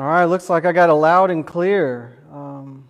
All 0.00 0.06
right, 0.06 0.24
looks 0.24 0.48
like 0.48 0.64
I 0.64 0.72
got 0.72 0.88
a 0.88 0.94
loud 0.94 1.30
and 1.30 1.46
clear. 1.46 2.16
Um, 2.32 2.88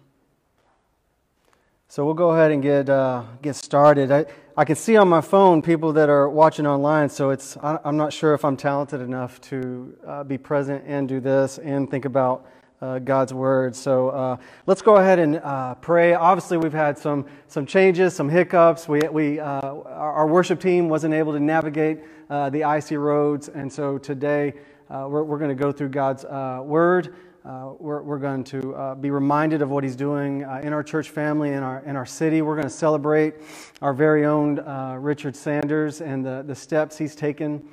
so 1.88 2.04
we'll 2.04 2.14
go 2.14 2.30
ahead 2.30 2.52
and 2.52 2.62
get 2.62 2.88
uh, 2.88 3.24
get 3.42 3.56
started. 3.56 4.12
I, 4.12 4.26
I 4.56 4.64
can 4.64 4.76
see 4.76 4.96
on 4.96 5.08
my 5.08 5.20
phone 5.20 5.60
people 5.60 5.92
that 5.94 6.08
are 6.08 6.28
watching 6.28 6.68
online, 6.68 7.08
so 7.08 7.30
it's 7.30 7.56
I, 7.56 7.80
am 7.84 7.96
not 7.96 8.12
sure 8.12 8.32
if 8.32 8.44
I'm 8.44 8.56
talented 8.56 9.00
enough 9.00 9.40
to 9.40 9.98
uh, 10.06 10.22
be 10.22 10.38
present 10.38 10.84
and 10.86 11.08
do 11.08 11.18
this 11.18 11.58
and 11.58 11.90
think 11.90 12.04
about 12.04 12.46
uh, 12.80 13.00
God's 13.00 13.34
word. 13.34 13.74
So 13.74 14.10
uh, 14.10 14.36
let's 14.66 14.80
go 14.80 14.98
ahead 14.98 15.18
and 15.18 15.38
uh, 15.38 15.74
pray. 15.74 16.14
Obviously, 16.14 16.58
we've 16.58 16.72
had 16.72 16.96
some 16.96 17.26
some 17.48 17.66
changes, 17.66 18.14
some 18.14 18.28
hiccups. 18.28 18.86
We 18.86 19.00
we 19.10 19.40
uh, 19.40 19.60
our 19.64 20.28
worship 20.28 20.60
team 20.60 20.88
wasn't 20.88 21.14
able 21.14 21.32
to 21.32 21.40
navigate 21.40 22.04
the 22.28 22.62
icy 22.62 22.96
roads, 22.96 23.48
and 23.48 23.72
so 23.72 23.98
today. 23.98 24.54
Uh, 24.90 25.06
we're, 25.08 25.22
we're 25.22 25.38
going 25.38 25.50
to 25.50 25.54
go 25.54 25.70
through 25.70 25.88
God's 25.88 26.24
uh, 26.24 26.62
Word. 26.64 27.14
Uh, 27.44 27.74
we're, 27.78 28.02
we're 28.02 28.18
going 28.18 28.42
to 28.42 28.74
uh, 28.74 28.94
be 28.96 29.12
reminded 29.12 29.62
of 29.62 29.70
what 29.70 29.84
He's 29.84 29.94
doing 29.94 30.42
uh, 30.42 30.60
in 30.64 30.72
our 30.72 30.82
church 30.82 31.10
family, 31.10 31.52
in 31.52 31.62
our, 31.62 31.78
in 31.84 31.94
our 31.94 32.04
city. 32.04 32.42
We're 32.42 32.56
going 32.56 32.66
to 32.66 32.74
celebrate 32.74 33.34
our 33.82 33.94
very 33.94 34.26
own 34.26 34.58
uh, 34.58 34.96
Richard 34.98 35.36
Sanders 35.36 36.00
and 36.00 36.26
the, 36.26 36.42
the 36.44 36.56
steps 36.56 36.98
he's 36.98 37.14
taken 37.14 37.68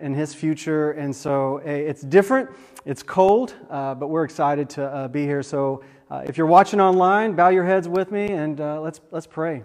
in 0.00 0.14
his 0.14 0.32
future. 0.32 0.92
And 0.92 1.14
so 1.14 1.58
it's 1.58 2.00
different, 2.00 2.48
it's 2.84 3.02
cold, 3.02 3.54
but 3.68 4.08
we're 4.08 4.22
excited 4.22 4.70
to 4.70 5.10
be 5.12 5.24
here. 5.24 5.42
So 5.42 5.82
if 6.12 6.38
you're 6.38 6.46
watching 6.46 6.80
online, 6.80 7.34
bow 7.34 7.48
your 7.48 7.64
heads 7.64 7.88
with 7.88 8.12
me 8.12 8.28
and 8.28 8.60
let's, 8.60 9.00
let's 9.10 9.26
pray. 9.26 9.64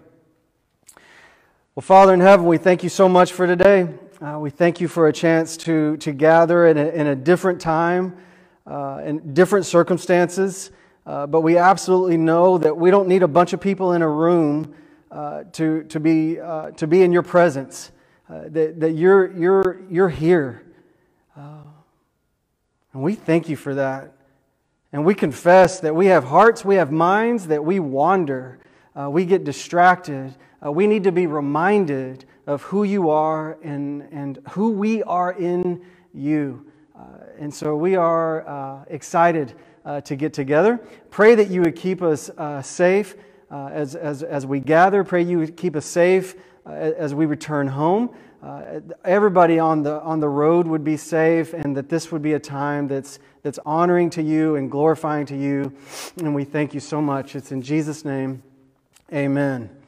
Well, 1.76 1.82
Father 1.82 2.12
in 2.12 2.20
heaven, 2.20 2.46
we 2.46 2.58
thank 2.58 2.82
you 2.82 2.88
so 2.88 3.08
much 3.08 3.32
for 3.32 3.46
today. 3.46 3.88
Uh, 4.22 4.38
we 4.38 4.50
thank 4.50 4.80
you 4.80 4.86
for 4.86 5.08
a 5.08 5.12
chance 5.12 5.56
to, 5.56 5.96
to 5.96 6.12
gather 6.12 6.68
in 6.68 6.78
a, 6.78 6.86
in 6.90 7.08
a 7.08 7.16
different 7.16 7.60
time, 7.60 8.16
uh, 8.68 9.00
in 9.04 9.34
different 9.34 9.66
circumstances. 9.66 10.70
Uh, 11.04 11.26
but 11.26 11.40
we 11.40 11.58
absolutely 11.58 12.16
know 12.16 12.56
that 12.56 12.76
we 12.76 12.88
don't 12.92 13.08
need 13.08 13.24
a 13.24 13.28
bunch 13.28 13.52
of 13.52 13.60
people 13.60 13.94
in 13.94 14.02
a 14.02 14.08
room 14.08 14.76
uh, 15.10 15.42
to, 15.50 15.82
to, 15.84 15.98
be, 15.98 16.38
uh, 16.38 16.70
to 16.70 16.86
be 16.86 17.02
in 17.02 17.10
your 17.10 17.24
presence, 17.24 17.90
uh, 18.30 18.42
that, 18.46 18.78
that 18.78 18.92
you're, 18.92 19.36
you're, 19.36 19.80
you're 19.90 20.08
here. 20.08 20.62
and 21.34 23.02
we 23.02 23.16
thank 23.16 23.48
you 23.48 23.56
for 23.56 23.74
that. 23.74 24.12
And 24.92 25.04
we 25.04 25.16
confess 25.16 25.80
that 25.80 25.96
we 25.96 26.06
have 26.06 26.22
hearts, 26.22 26.64
we 26.64 26.76
have 26.76 26.92
minds, 26.92 27.48
that 27.48 27.64
we 27.64 27.80
wander, 27.80 28.60
we 28.94 29.24
get 29.24 29.42
distracted. 29.42 30.36
we 30.64 30.86
need 30.86 31.02
to 31.02 31.12
be 31.12 31.26
reminded 31.26 32.24
of 32.46 32.62
who 32.62 32.84
you 32.84 33.10
are 33.10 33.58
and, 33.62 34.02
and 34.10 34.38
who 34.50 34.70
we 34.70 35.02
are 35.04 35.32
in 35.32 35.84
you. 36.12 36.66
Uh, 36.96 37.04
and 37.38 37.52
so 37.52 37.76
we 37.76 37.96
are 37.96 38.46
uh, 38.46 38.84
excited 38.88 39.54
uh, 39.84 40.00
to 40.02 40.16
get 40.16 40.32
together. 40.32 40.80
Pray 41.10 41.34
that 41.34 41.48
you 41.48 41.62
would 41.62 41.76
keep 41.76 42.02
us 42.02 42.30
uh, 42.30 42.62
safe 42.62 43.16
uh, 43.50 43.66
as, 43.72 43.94
as, 43.94 44.22
as 44.22 44.46
we 44.46 44.60
gather. 44.60 45.04
Pray 45.04 45.22
you 45.22 45.38
would 45.38 45.56
keep 45.56 45.76
us 45.76 45.86
safe 45.86 46.34
uh, 46.66 46.70
as 46.70 47.14
we 47.14 47.26
return 47.26 47.68
home. 47.68 48.10
everybody 49.04 49.58
on 49.58 49.82
the, 49.82 50.00
on 50.02 50.20
the 50.20 50.28
road 50.28 50.66
would 50.66 50.84
be 50.84 50.96
safe, 50.96 51.52
and 51.54 51.76
that 51.76 51.88
this 51.88 52.12
would 52.12 52.22
be 52.22 52.34
a 52.34 52.40
time 52.40 52.88
that's, 52.88 53.18
that's 53.42 53.58
honoring 53.64 54.10
to 54.10 54.22
you 54.22 54.56
and 54.56 54.70
glorifying 54.70 55.26
to 55.26 55.36
you. 55.36 55.72
And 56.18 56.34
we 56.34 56.44
thank 56.44 56.74
you 56.74 56.80
so 56.80 57.00
much. 57.00 57.34
It's 57.34 57.52
in 57.52 57.62
Jesus' 57.62 58.04
name. 58.04 58.42
Amen. 59.12 59.81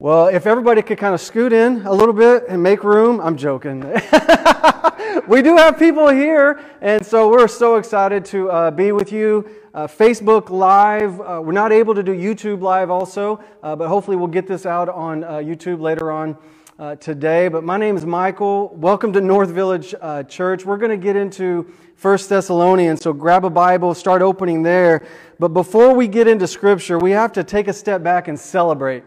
Well, 0.00 0.28
if 0.28 0.46
everybody 0.46 0.80
could 0.82 0.98
kind 0.98 1.12
of 1.12 1.20
scoot 1.20 1.52
in 1.52 1.84
a 1.84 1.92
little 1.92 2.12
bit 2.14 2.44
and 2.48 2.62
make 2.62 2.84
room, 2.84 3.20
I'm 3.20 3.36
joking. 3.36 3.80
we 5.26 5.42
do 5.42 5.56
have 5.56 5.76
people 5.76 6.06
here, 6.06 6.60
and 6.80 7.04
so 7.04 7.28
we're 7.28 7.48
so 7.48 7.74
excited 7.74 8.24
to 8.26 8.48
uh, 8.48 8.70
be 8.70 8.92
with 8.92 9.10
you. 9.10 9.44
Uh, 9.74 9.88
Facebook 9.88 10.50
Live, 10.50 11.20
uh, 11.20 11.40
we're 11.42 11.50
not 11.50 11.72
able 11.72 11.96
to 11.96 12.04
do 12.04 12.12
YouTube 12.12 12.62
Live 12.62 12.90
also, 12.90 13.42
uh, 13.64 13.74
but 13.74 13.88
hopefully 13.88 14.16
we'll 14.16 14.28
get 14.28 14.46
this 14.46 14.66
out 14.66 14.88
on 14.88 15.24
uh, 15.24 15.38
YouTube 15.38 15.80
later 15.80 16.12
on 16.12 16.36
uh, 16.78 16.94
today. 16.94 17.48
But 17.48 17.64
my 17.64 17.76
name 17.76 17.96
is 17.96 18.06
Michael. 18.06 18.68
Welcome 18.76 19.12
to 19.14 19.20
North 19.20 19.48
Village 19.48 19.96
Church. 20.28 20.64
We're 20.64 20.78
going 20.78 20.92
to 20.92 20.96
get 20.96 21.16
into 21.16 21.74
First 21.96 22.28
Thessalonians, 22.28 23.02
so 23.02 23.12
grab 23.12 23.44
a 23.44 23.50
Bible, 23.50 23.94
start 23.94 24.22
opening 24.22 24.62
there. 24.62 25.04
But 25.40 25.48
before 25.48 25.92
we 25.92 26.06
get 26.06 26.28
into 26.28 26.46
Scripture, 26.46 27.00
we 27.00 27.10
have 27.10 27.32
to 27.32 27.42
take 27.42 27.66
a 27.66 27.72
step 27.72 28.04
back 28.04 28.28
and 28.28 28.38
celebrate 28.38 29.02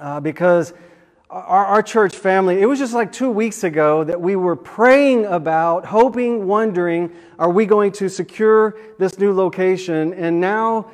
uh, 0.00 0.18
because 0.18 0.72
our, 1.28 1.66
our 1.66 1.82
church 1.82 2.16
family, 2.16 2.60
it 2.60 2.66
was 2.66 2.78
just 2.78 2.92
like 2.92 3.12
two 3.12 3.30
weeks 3.30 3.62
ago 3.62 4.02
that 4.02 4.20
we 4.20 4.34
were 4.34 4.56
praying 4.56 5.26
about, 5.26 5.84
hoping, 5.84 6.46
wondering, 6.46 7.12
are 7.38 7.50
we 7.50 7.66
going 7.66 7.92
to 7.92 8.08
secure 8.08 8.76
this 8.98 9.18
new 9.18 9.32
location? 9.32 10.12
And 10.14 10.40
now, 10.40 10.90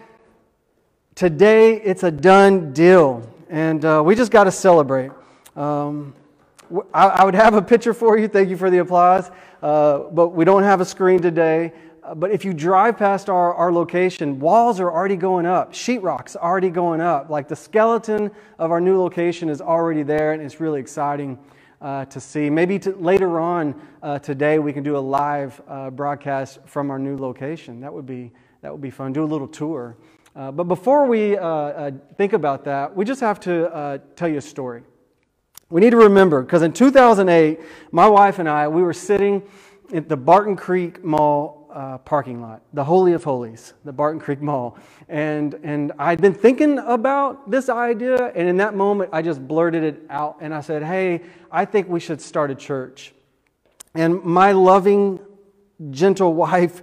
today, 1.15 1.81
it's 1.81 2.03
a 2.03 2.11
done 2.11 2.73
deal. 2.73 3.27
And 3.49 3.85
uh, 3.85 4.03
we 4.05 4.15
just 4.15 4.31
got 4.31 4.45
to 4.45 4.53
celebrate. 4.53 5.11
Um, 5.55 6.13
I, 6.93 7.07
I, 7.07 7.25
would 7.25 7.35
have 7.35 7.55
a 7.55 7.63
picture 7.63 7.95
for 7.95 8.19
you. 8.19 8.29
Thank 8.29 8.51
you 8.51 8.57
for 8.57 8.69
the 8.69 8.79
applause. 8.79 9.31
Uh, 9.63 10.01
but 10.11 10.29
we 10.29 10.45
don't 10.45 10.65
have 10.65 10.81
a 10.81 10.85
screen 10.85 11.23
today. 11.23 11.73
Uh, 12.07 12.15
but 12.15 12.31
if 12.31 12.45
you 12.45 12.55
drive 12.55 12.97
past 12.97 13.29
our, 13.29 13.53
our 13.55 13.73
location, 13.73 14.39
walls 14.39 14.79
are 14.79 14.93
already 14.93 15.17
going 15.17 15.45
up, 15.45 15.73
sheetrock's 15.73 16.37
already 16.37 16.71
going 16.71 17.01
up. 17.01 17.31
Like 17.31 17.49
the 17.49 17.57
skeleton 17.57 18.31
of 18.61 18.71
our 18.71 18.81
new 18.81 19.01
location 19.01 19.49
is 19.49 19.61
already 19.61 20.05
there, 20.05 20.33
and 20.33 20.41
it's 20.41 20.61
really 20.61 20.79
exciting 20.79 21.37
uh, 21.81 22.05
to 22.05 22.21
see. 22.21 22.49
Maybe 22.49 22.79
to, 22.81 22.93
later 22.93 23.41
on 23.41 23.75
uh, 24.05 24.21
today 24.21 24.61
we 24.61 24.73
can 24.73 24.85
do 24.85 24.97
a 24.97 25.01
live 25.01 25.61
uh, 25.67 25.91
broadcast 25.91 26.61
from 26.65 26.93
our 26.93 26.99
new 26.99 27.17
location. 27.17 27.81
That 27.81 27.93
would 27.93 28.07
be 28.07 28.31
that 28.63 28.71
would 28.71 28.81
be 28.81 28.91
fun. 28.91 29.13
Do 29.13 29.25
a 29.25 29.27
little 29.27 29.49
tour. 29.49 29.97
Uh, 30.37 30.53
but 30.53 30.65
before 30.65 31.07
we 31.07 31.37
uh, 31.37 31.91
think 32.17 32.35
about 32.35 32.65
that, 32.65 32.95
we 32.95 33.05
just 33.05 33.21
have 33.21 33.41
to 33.41 34.01
tell 34.15 34.29
you 34.29 34.39
a 34.39 34.43
story. 34.43 34.83
We 35.71 35.81
need 35.81 35.91
to 35.91 35.97
remember 35.97 36.43
because 36.43 36.63
in 36.63 36.73
2008, 36.73 37.59
my 37.91 38.09
wife 38.09 38.39
and 38.39 38.49
I 38.49 38.69
we 38.69 38.83
were 38.83 38.93
sitting 38.93 39.43
at 39.93 40.09
the 40.09 40.17
Barton 40.17 40.55
Creek 40.55 41.03
Mall 41.05 41.66
uh, 41.77 41.99
parking 41.99 42.41
lot, 42.41 42.63
the 42.73 42.83
Holy 42.83 43.13
of 43.13 43.23
Holies, 43.23 43.75
the 43.85 43.93
Barton 43.93 44.19
Creek 44.19 44.41
Mall. 44.41 44.79
And, 45.11 45.55
and 45.63 45.93
I'd 45.99 46.23
been 46.23 46.33
thinking 46.33 46.79
about 46.79 47.51
this 47.51 47.69
idea, 47.69 48.33
and 48.35 48.49
in 48.49 48.57
that 48.57 48.75
moment, 48.75 49.11
I 49.13 49.21
just 49.21 49.47
blurted 49.47 49.85
it 49.85 50.03
out 50.09 50.39
and 50.41 50.55
I 50.55 50.63
said, 50.63 50.83
Hey, 50.83 51.21
I 51.53 51.67
think 51.67 51.87
we 51.89 52.01
should 52.01 52.23
start 52.23 52.51
a 52.51 52.55
church. 52.55 53.13
And 53.95 54.25
my 54.25 54.53
loving, 54.53 55.21
gentle 55.91 56.33
wife 56.47 56.81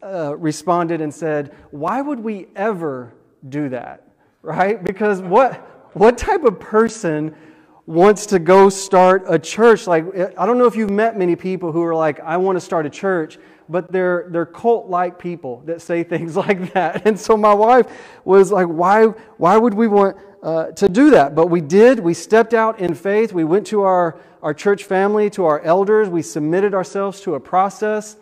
uh, 0.00 0.36
responded 0.36 1.00
and 1.00 1.12
said, 1.12 1.52
Why 1.72 2.00
would 2.00 2.20
we 2.20 2.46
ever 2.54 3.14
do 3.48 3.68
that? 3.70 4.06
Right? 4.42 4.82
Because 4.82 5.20
what, 5.20 5.54
what 5.94 6.16
type 6.16 6.44
of 6.44 6.60
person 6.60 7.34
wants 7.84 8.26
to 8.26 8.38
go 8.38 8.68
start 8.68 9.24
a 9.26 9.40
church? 9.40 9.88
Like, 9.88 10.04
I 10.38 10.46
don't 10.46 10.56
know 10.56 10.66
if 10.66 10.76
you've 10.76 10.90
met 10.90 11.18
many 11.18 11.34
people 11.34 11.72
who 11.72 11.82
are 11.82 11.96
like, 11.96 12.20
I 12.20 12.36
want 12.36 12.54
to 12.54 12.60
start 12.60 12.86
a 12.86 12.90
church 12.90 13.38
but 13.68 13.90
they're, 13.90 14.26
they're 14.30 14.46
cult 14.46 14.88
like 14.88 15.18
people 15.18 15.62
that 15.66 15.82
say 15.82 16.02
things 16.04 16.36
like 16.36 16.72
that. 16.72 17.06
And 17.06 17.18
so 17.18 17.36
my 17.36 17.54
wife 17.54 17.86
was 18.24 18.52
like, 18.52 18.66
why, 18.66 19.06
why 19.36 19.56
would 19.56 19.74
we 19.74 19.88
want 19.88 20.16
uh, 20.42 20.66
to 20.72 20.88
do 20.88 21.10
that? 21.10 21.34
But 21.34 21.48
we 21.48 21.60
did. 21.60 21.98
We 21.98 22.14
stepped 22.14 22.54
out 22.54 22.78
in 22.78 22.94
faith. 22.94 23.32
We 23.32 23.44
went 23.44 23.66
to 23.68 23.82
our, 23.82 24.18
our 24.42 24.54
church 24.54 24.84
family, 24.84 25.30
to 25.30 25.44
our 25.44 25.60
elders. 25.60 26.08
We 26.08 26.22
submitted 26.22 26.74
ourselves 26.74 27.20
to 27.22 27.34
a 27.34 27.40
process. 27.40 28.16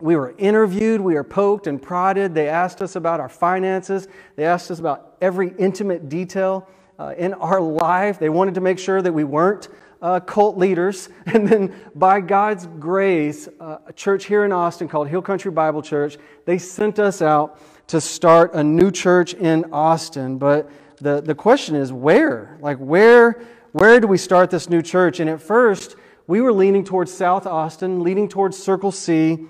We 0.00 0.14
were 0.14 0.32
interviewed, 0.38 1.00
we 1.00 1.14
were 1.14 1.24
poked 1.24 1.66
and 1.66 1.82
prodded. 1.82 2.32
They 2.32 2.48
asked 2.48 2.82
us 2.82 2.94
about 2.94 3.18
our 3.18 3.28
finances, 3.28 4.06
they 4.36 4.44
asked 4.44 4.70
us 4.70 4.78
about 4.78 5.16
every 5.20 5.52
intimate 5.58 6.08
detail 6.08 6.68
uh, 7.00 7.14
in 7.18 7.34
our 7.34 7.60
life. 7.88 8.20
They 8.20 8.28
wanted 8.28 8.54
to 8.54 8.60
make 8.60 8.78
sure 8.78 9.02
that 9.02 9.12
we 9.12 9.24
weren't 9.24 9.68
uh, 10.00 10.20
cult 10.20 10.56
leaders. 10.56 11.08
And 11.26 11.46
then, 11.46 11.74
by 11.94 12.20
God's 12.20 12.66
grace, 12.66 13.48
uh, 13.60 13.78
a 13.86 13.92
church 13.92 14.24
here 14.24 14.44
in 14.44 14.52
Austin 14.52 14.88
called 14.88 15.08
Hill 15.08 15.22
Country 15.22 15.50
Bible 15.50 15.82
Church, 15.82 16.16
they 16.46 16.58
sent 16.58 16.98
us 16.98 17.20
out 17.20 17.60
to 17.88 18.00
start 18.00 18.54
a 18.54 18.64
new 18.64 18.90
church 18.90 19.34
in 19.34 19.66
Austin. 19.72 20.38
But 20.38 20.70
the, 21.00 21.20
the 21.20 21.34
question 21.34 21.74
is 21.74 21.92
where? 21.92 22.58
Like, 22.60 22.78
where, 22.78 23.42
where 23.72 24.00
do 24.00 24.06
we 24.06 24.18
start 24.18 24.50
this 24.50 24.68
new 24.68 24.82
church? 24.82 25.20
And 25.20 25.28
at 25.28 25.40
first, 25.40 25.96
we 26.26 26.40
were 26.40 26.52
leaning 26.52 26.84
towards 26.84 27.12
South 27.12 27.46
Austin, 27.46 28.02
leaning 28.02 28.28
towards 28.28 28.56
Circle 28.56 28.92
C. 28.92 29.46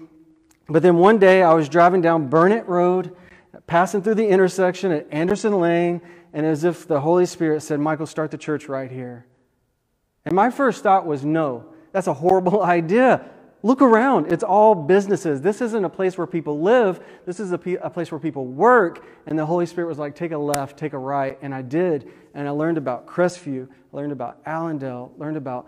But 0.69 0.83
then 0.83 0.97
one 0.97 1.19
day, 1.19 1.43
I 1.43 1.55
was 1.55 1.69
driving 1.69 2.01
down 2.01 2.29
Burnet 2.29 2.67
Road, 2.67 3.17
passing 3.67 4.03
through 4.03 4.17
the 4.17 4.29
intersection 4.29 4.93
at 4.93 5.07
Anderson 5.11 5.59
Lane, 5.61 6.01
and 6.33 6.45
as 6.45 6.65
if 6.65 6.87
the 6.87 7.01
Holy 7.01 7.27
Spirit 7.27 7.63
said, 7.63 7.81
Michael, 7.81 8.07
start 8.07 8.31
the 8.31 8.39
church 8.39 8.69
right 8.69 8.91
here. 8.91 9.28
And 10.25 10.35
my 10.35 10.51
first 10.51 10.83
thought 10.83 11.07
was, 11.07 11.25
no, 11.25 11.67
that's 11.93 12.07
a 12.07 12.15
horrible 12.15 12.63
idea. 12.79 13.31
Look 13.63 13.83
around. 13.83 14.33
It's 14.33 14.45
all 14.45 14.75
businesses. 14.75 15.41
This 15.41 15.61
isn't 15.61 15.85
a 15.85 15.89
place 15.89 16.17
where 16.17 16.27
people 16.27 16.61
live. 16.61 17.01
This 17.27 17.41
is 17.41 17.53
a, 17.53 17.61
a, 17.83 17.91
place 17.91 18.13
where 18.13 18.21
people 18.21 18.47
work. 18.47 19.05
And 19.27 19.37
the 19.37 19.45
Holy 19.45 19.67
Spirit 19.67 19.89
was 19.89 19.99
like, 19.99 20.15
take 20.15 20.31
a 20.31 20.39
left, 20.39 20.79
take 20.79 20.93
a 20.93 20.99
right. 20.99 21.37
And 21.43 21.53
I 21.53 21.63
did. 21.63 22.09
And 22.35 22.47
I 22.47 22.53
learned 22.53 22.79
about 22.79 23.07
Crestview, 23.07 23.69
learned 23.93 24.13
about 24.13 24.39
Allendale, 24.47 25.13
learned 25.19 25.37
about 25.37 25.67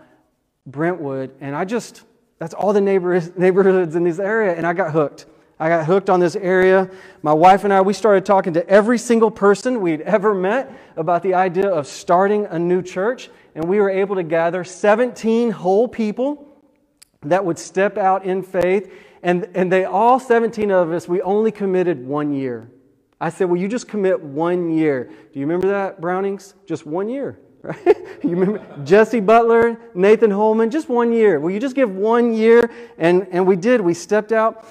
Brentwood. 0.67 1.35
And 1.41 1.57
I 1.57 1.65
just, 1.65 2.05
that's 2.39 2.55
all 2.55 2.73
the 2.73 2.81
neighbors, 2.81 3.33
neighborhoods 3.37 3.97
in 3.97 4.05
this 4.05 4.21
area. 4.21 4.55
And 4.55 4.65
I 4.67 4.73
got 4.73 4.93
hooked. 4.93 5.27
I 5.59 5.69
got 5.69 5.85
hooked 5.85 6.09
on 6.09 6.21
this 6.21 6.37
area. 6.37 6.89
My 7.23 7.35
wife 7.35 7.65
and 7.65 7.73
I, 7.73 7.83
we 7.83 7.93
started 7.93 8.25
talking 8.25 8.55
to 8.55 8.67
every 8.67 8.97
single 8.97 9.31
person 9.31 9.83
we'd 9.83 10.01
ever 10.03 10.33
met 10.33 10.73
about 10.97 11.23
the 11.23 11.35
idea 11.35 11.69
of 11.69 11.87
starting 11.87 12.47
a 12.47 12.59
new 12.59 12.83
church. 12.83 13.29
And 13.55 13.65
we 13.65 13.81
were 13.81 13.91
able 13.91 14.17
to 14.17 14.23
gather 14.23 14.65
17 14.65 15.51
whole 15.51 15.89
people 15.89 16.47
that 17.23 17.45
would 17.45 17.59
step 17.59 17.99
out 17.99 18.25
in 18.25 18.43
faith. 18.43 18.91
And, 19.23 19.49
and 19.55 19.71
they 19.71 19.85
all, 19.85 20.19
17 20.19 20.71
of 20.71 20.91
us, 20.93 21.07
we 21.09 21.21
only 21.23 21.53
committed 21.53 22.07
one 22.07 22.33
year. 22.33 22.71
I 23.21 23.29
said, 23.29 23.51
Well, 23.51 23.61
you 23.61 23.69
just 23.69 23.87
commit 23.87 24.19
one 24.21 24.71
year. 24.71 25.05
Do 25.05 25.39
you 25.39 25.47
remember 25.47 25.69
that, 25.69 26.01
Brownings? 26.01 26.55
Just 26.67 26.87
one 26.87 27.11
year, 27.11 27.39
right? 27.63 27.87
you 28.23 28.31
remember 28.31 28.65
Jesse 28.85 29.21
Butler, 29.21 29.79
Nathan 29.95 30.31
Holman, 30.31 30.71
just 30.71 30.89
one 30.89 31.13
year. 31.13 31.39
Will 31.39 31.51
you 31.51 31.61
just 31.61 31.77
give 31.77 31.91
one 31.91 32.33
year? 32.33 32.71
And, 32.97 33.27
and 33.31 33.47
we 33.47 33.57
did. 33.57 33.83
We 33.83 33.93
stepped 33.93 34.33
out 34.33 34.65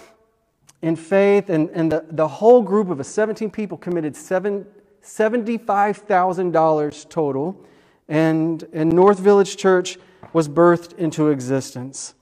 in 0.82 0.96
faith, 0.96 1.50
and, 1.50 1.70
and 1.72 1.92
the, 1.92 2.06
the 2.10 2.28
whole 2.28 2.64
group 2.64 2.90
of 2.90 3.00
us, 3.00 3.08
17 3.10 3.52
people, 3.52 3.78
committed 3.78 4.16
seven, 4.16 4.66
$75,000 5.04 7.10
total. 7.10 7.66
And, 8.10 8.68
and 8.74 8.92
North 8.92 9.20
Village 9.20 9.56
Church 9.56 9.98
was 10.34 10.50
birthed 10.50 10.98
into 10.98 11.30
existence. 11.30 12.16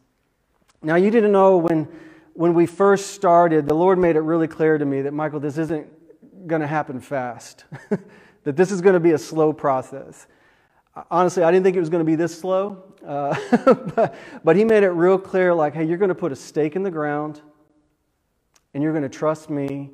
Now, 0.84 0.96
you 0.96 1.10
didn't 1.10 1.32
know 1.32 1.58
when, 1.58 1.88
when 2.34 2.54
we 2.54 2.66
first 2.66 3.12
started, 3.12 3.68
the 3.68 3.74
Lord 3.74 3.98
made 3.98 4.18
it 4.18 4.22
really 4.22 4.48
clear 4.48 4.78
to 4.78 4.86
me 4.86 5.02
that, 5.02 5.14
Michael, 5.14 5.40
this 5.40 5.58
isn't 5.58 5.88
going 6.46 6.62
to 6.62 6.68
happen 6.68 7.00
fast, 7.00 7.64
that 8.44 8.56
this 8.56 8.70
is 8.70 8.82
going 8.82 8.94
to 8.94 9.00
be 9.00 9.12
a 9.12 9.18
slow 9.18 9.54
process. 9.54 10.28
Honestly, 11.10 11.44
I 11.44 11.52
didn't 11.52 11.64
think 11.64 11.78
it 11.78 11.80
was 11.80 11.90
going 11.90 12.06
to 12.06 12.10
be 12.10 12.16
this 12.16 12.38
slow, 12.38 12.84
uh, 13.06 13.36
but, 13.96 14.16
but 14.44 14.56
He 14.56 14.66
made 14.66 14.84
it 14.84 14.90
real 14.90 15.18
clear 15.18 15.54
like, 15.54 15.74
hey, 15.74 15.86
you're 15.86 15.98
going 15.98 16.10
to 16.10 16.16
put 16.16 16.32
a 16.32 16.36
stake 16.36 16.76
in 16.76 16.84
the 16.84 16.92
ground 16.92 17.42
and 18.74 18.84
you're 18.84 18.94
going 18.94 19.04
to 19.04 19.10
trust 19.10 19.50
me, 19.50 19.92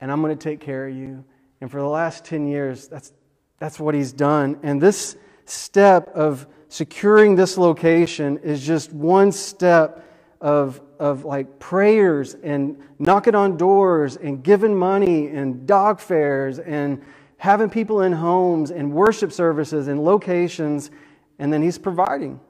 and 0.00 0.12
I'm 0.12 0.20
going 0.20 0.36
to 0.36 0.42
take 0.42 0.60
care 0.60 0.86
of 0.86 0.94
you. 0.94 1.24
And 1.60 1.70
for 1.70 1.80
the 1.80 1.88
last 1.88 2.24
10 2.24 2.46
years, 2.46 2.86
that's, 2.86 3.12
that's 3.58 3.78
what 3.78 3.94
he's 3.94 4.12
done. 4.12 4.58
And 4.62 4.80
this 4.80 5.16
step 5.46 6.08
of 6.08 6.46
securing 6.68 7.36
this 7.36 7.56
location 7.56 8.38
is 8.38 8.64
just 8.64 8.92
one 8.92 9.30
step 9.32 10.04
of, 10.40 10.80
of 10.98 11.24
like 11.24 11.58
prayers 11.58 12.34
and 12.42 12.78
knocking 12.98 13.34
on 13.34 13.56
doors 13.56 14.16
and 14.16 14.42
giving 14.42 14.76
money 14.76 15.28
and 15.28 15.66
dog 15.66 16.00
fairs 16.00 16.58
and 16.58 17.02
having 17.36 17.70
people 17.70 18.02
in 18.02 18.12
homes 18.12 18.70
and 18.70 18.92
worship 18.92 19.32
services 19.32 19.88
and 19.88 20.02
locations, 20.02 20.90
and 21.38 21.52
then 21.52 21.62
he's 21.62 21.78
providing. 21.78 22.40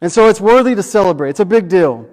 And 0.00 0.10
so 0.10 0.28
it's 0.28 0.40
worthy 0.40 0.74
to 0.74 0.82
celebrate. 0.82 1.30
It's 1.30 1.40
a 1.40 1.44
big 1.44 1.68
deal. 1.68 2.08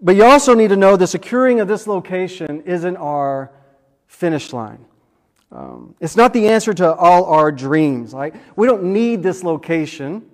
But 0.00 0.14
you 0.16 0.24
also 0.24 0.54
need 0.54 0.68
to 0.68 0.76
know 0.76 0.96
the 0.96 1.06
securing 1.06 1.60
of 1.60 1.68
this 1.68 1.86
location 1.86 2.62
isn't 2.62 2.96
our 2.96 3.50
finish 4.06 4.52
line. 4.52 4.84
Um, 5.56 5.94
it's 6.00 6.16
not 6.16 6.34
the 6.34 6.48
answer 6.48 6.74
to 6.74 6.94
all 6.94 7.24
our 7.24 7.50
dreams. 7.50 8.12
Like, 8.12 8.34
we 8.56 8.66
don't 8.66 8.92
need 8.92 9.22
this 9.22 9.42
location 9.42 10.28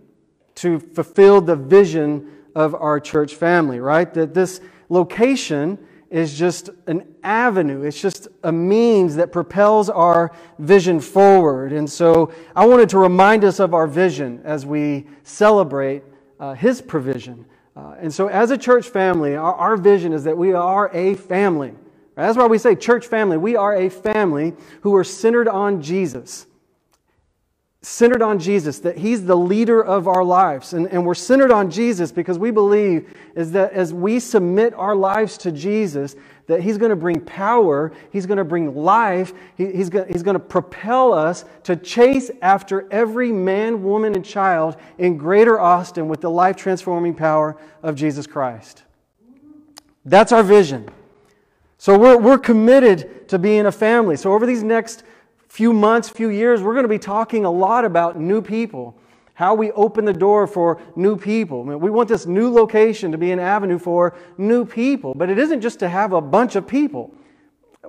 to 0.57 0.81
fulfill 0.81 1.41
the 1.41 1.55
vision 1.55 2.29
of 2.57 2.75
our 2.75 2.99
church 2.99 3.37
family, 3.37 3.79
right? 3.79 4.13
That 4.13 4.35
this 4.35 4.61
location 4.89 5.79
is 6.11 6.37
just 6.37 6.71
an 6.89 7.07
avenue, 7.23 7.83
it's 7.83 8.01
just 8.01 8.27
a 8.43 8.51
means 8.51 9.15
that 9.15 9.33
propels 9.33 9.89
our 9.89 10.33
vision 10.59 10.99
forward. 10.99 11.73
And 11.73 11.89
so 11.89 12.33
I 12.55 12.67
wanted 12.67 12.89
to 12.91 12.99
remind 12.99 13.45
us 13.45 13.61
of 13.61 13.75
our 13.75 13.87
vision 13.87 14.41
as 14.45 14.67
we 14.67 15.07
celebrate 15.23 16.03
uh, 16.41 16.55
His 16.55 16.83
provision. 16.83 17.47
Uh, 17.77 17.95
and 18.01 18.13
so, 18.13 18.27
as 18.27 18.51
a 18.51 18.59
church 18.59 18.89
family, 18.89 19.37
our, 19.37 19.55
our, 19.55 19.77
vision 19.79 20.13
is 20.13 20.25
that 20.25 20.37
we 20.37 20.53
are 20.53 20.91
a 20.93 21.15
family. 21.15 21.73
That's 22.15 22.37
why 22.37 22.47
we 22.47 22.59
say 22.59 22.75
church 22.75 23.07
family. 23.07 23.37
We 23.37 23.57
are 23.57 23.75
a 23.75 23.89
family 23.89 24.55
who 24.83 24.95
are 24.95 25.05
centered 25.05 25.49
on 25.49 25.81
Jesus. 25.81 26.47
Centered 27.81 28.23
on 28.23 28.39
Jesus, 28.39 28.79
that 28.81 28.99
He's 28.99 29.25
the 29.25 29.37
leader 29.37 29.83
of 29.83 30.07
our 30.07 30.23
lives. 30.23 30.73
And, 30.73 30.87
and 30.89 31.05
we're 31.05 31.15
centered 31.15 31.51
on 31.51 31.71
Jesus 31.71 32.13
because 32.13 32.39
we 32.39 32.51
believe 32.51 33.13
is 33.35 33.51
that 33.53 33.73
as 33.73 33.93
we 33.93 34.21
submit 34.21 34.73
our 34.75 34.95
lives 34.95 35.37
to 35.39 35.51
Jesus, 35.51 36.15
that 36.47 36.61
He's 36.61 36.79
going 36.79 36.91
to 36.91 36.97
bring 36.97 37.21
power, 37.21 37.91
He's 38.13 38.27
going 38.27 38.37
to 38.37 38.45
bring 38.45 38.77
life, 38.77 39.33
he, 39.57 39.73
he's, 39.73 39.91
he's 40.09 40.23
going 40.23 40.35
to 40.35 40.39
propel 40.39 41.13
us 41.13 41.45
to 41.65 41.75
chase 41.75 42.31
after 42.41 42.87
every 42.93 43.33
man, 43.33 43.83
woman, 43.83 44.15
and 44.15 44.25
child 44.25 44.77
in 44.99 45.17
greater 45.17 45.59
Austin 45.59 46.09
with 46.09 46.21
the 46.21 46.31
life 46.31 46.57
transforming 46.57 47.15
power 47.15 47.57
of 47.83 47.97
Jesus 47.97 48.27
Christ. 48.29 48.85
That's 50.05 50.31
our 50.31 50.43
vision. 50.43 50.89
So 51.83 51.99
we're, 51.99 52.17
we're 52.17 52.39
committed 52.39 53.27
to 53.31 53.41
being 53.41 53.67
a 53.67 53.73
family. 53.73 54.17
So 54.17 54.33
over 54.33 54.47
these 54.47 54.63
next 54.63 55.03
few 55.49 55.73
months, 55.73 56.09
few 56.09 56.29
years, 56.29 56.63
we're 56.63 56.75
going 56.75 56.85
to 56.85 56.89
be 56.89 56.97
talking 56.97 57.45
a 57.45 57.51
lot 57.51 57.85
about 57.85 58.21
new 58.21 58.41
people 58.41 58.97
how 59.35 59.57
we 59.57 59.73
open 59.73 60.05
the 60.05 60.13
door 60.13 60.47
for 60.47 60.81
new 60.95 61.17
people. 61.17 61.63
I 61.63 61.71
mean, 61.71 61.81
we 61.81 61.91
want 61.91 62.09
this 62.09 62.25
new 62.25 62.53
location 62.53 63.11
to 63.11 63.19
be 63.19 63.33
an 63.33 63.41
avenue 63.41 63.81
for 63.81 64.15
new 64.39 64.65
people, 64.65 65.13
but 65.13 65.29
it 65.29 65.41
isn't 65.41 65.61
just 65.61 65.81
to 65.81 65.89
have 65.89 66.13
a 66.13 66.21
bunch 66.21 66.55
of 66.55 66.69
people. 66.69 67.13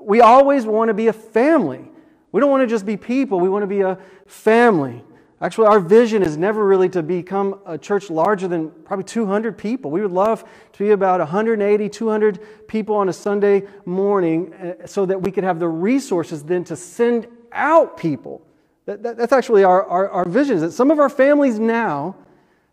We 0.01 0.21
always 0.21 0.65
want 0.65 0.87
to 0.87 0.95
be 0.95 1.05
a 1.09 1.13
family. 1.13 1.87
We 2.31 2.41
don't 2.41 2.49
want 2.49 2.61
to 2.61 2.67
just 2.67 2.87
be 2.87 2.97
people, 2.97 3.39
we 3.39 3.47
want 3.47 3.61
to 3.61 3.67
be 3.67 3.81
a 3.81 3.99
family. 4.25 5.03
Actually, 5.43 5.67
our 5.67 5.79
vision 5.79 6.23
is 6.23 6.37
never 6.37 6.65
really 6.65 6.87
to 6.87 7.03
become 7.03 7.59
a 7.65 7.77
church 7.77 8.09
larger 8.09 8.47
than 8.47 8.71
probably 8.85 9.03
200 9.03 9.57
people. 9.57 9.91
We 9.91 10.01
would 10.01 10.11
love 10.11 10.45
to 10.71 10.79
be 10.79 10.91
about 10.91 11.19
180, 11.19 11.89
200 11.89 12.67
people 12.67 12.95
on 12.95 13.09
a 13.09 13.13
Sunday 13.13 13.63
morning 13.85 14.53
eh, 14.53 14.85
so 14.85 15.05
that 15.05 15.21
we 15.21 15.31
could 15.31 15.43
have 15.43 15.59
the 15.59 15.67
resources 15.67 16.43
then 16.43 16.63
to 16.63 16.77
send 16.77 17.27
out 17.51 17.97
people 17.97 18.41
that, 18.85 19.03
that, 19.03 19.17
that's 19.17 19.33
actually 19.33 19.63
our, 19.63 19.85
our, 19.85 20.09
our 20.09 20.25
vision, 20.25 20.55
is 20.55 20.61
that 20.61 20.71
some 20.71 20.91
of 20.91 20.99
our 20.99 21.09
families 21.09 21.59
now, 21.59 22.15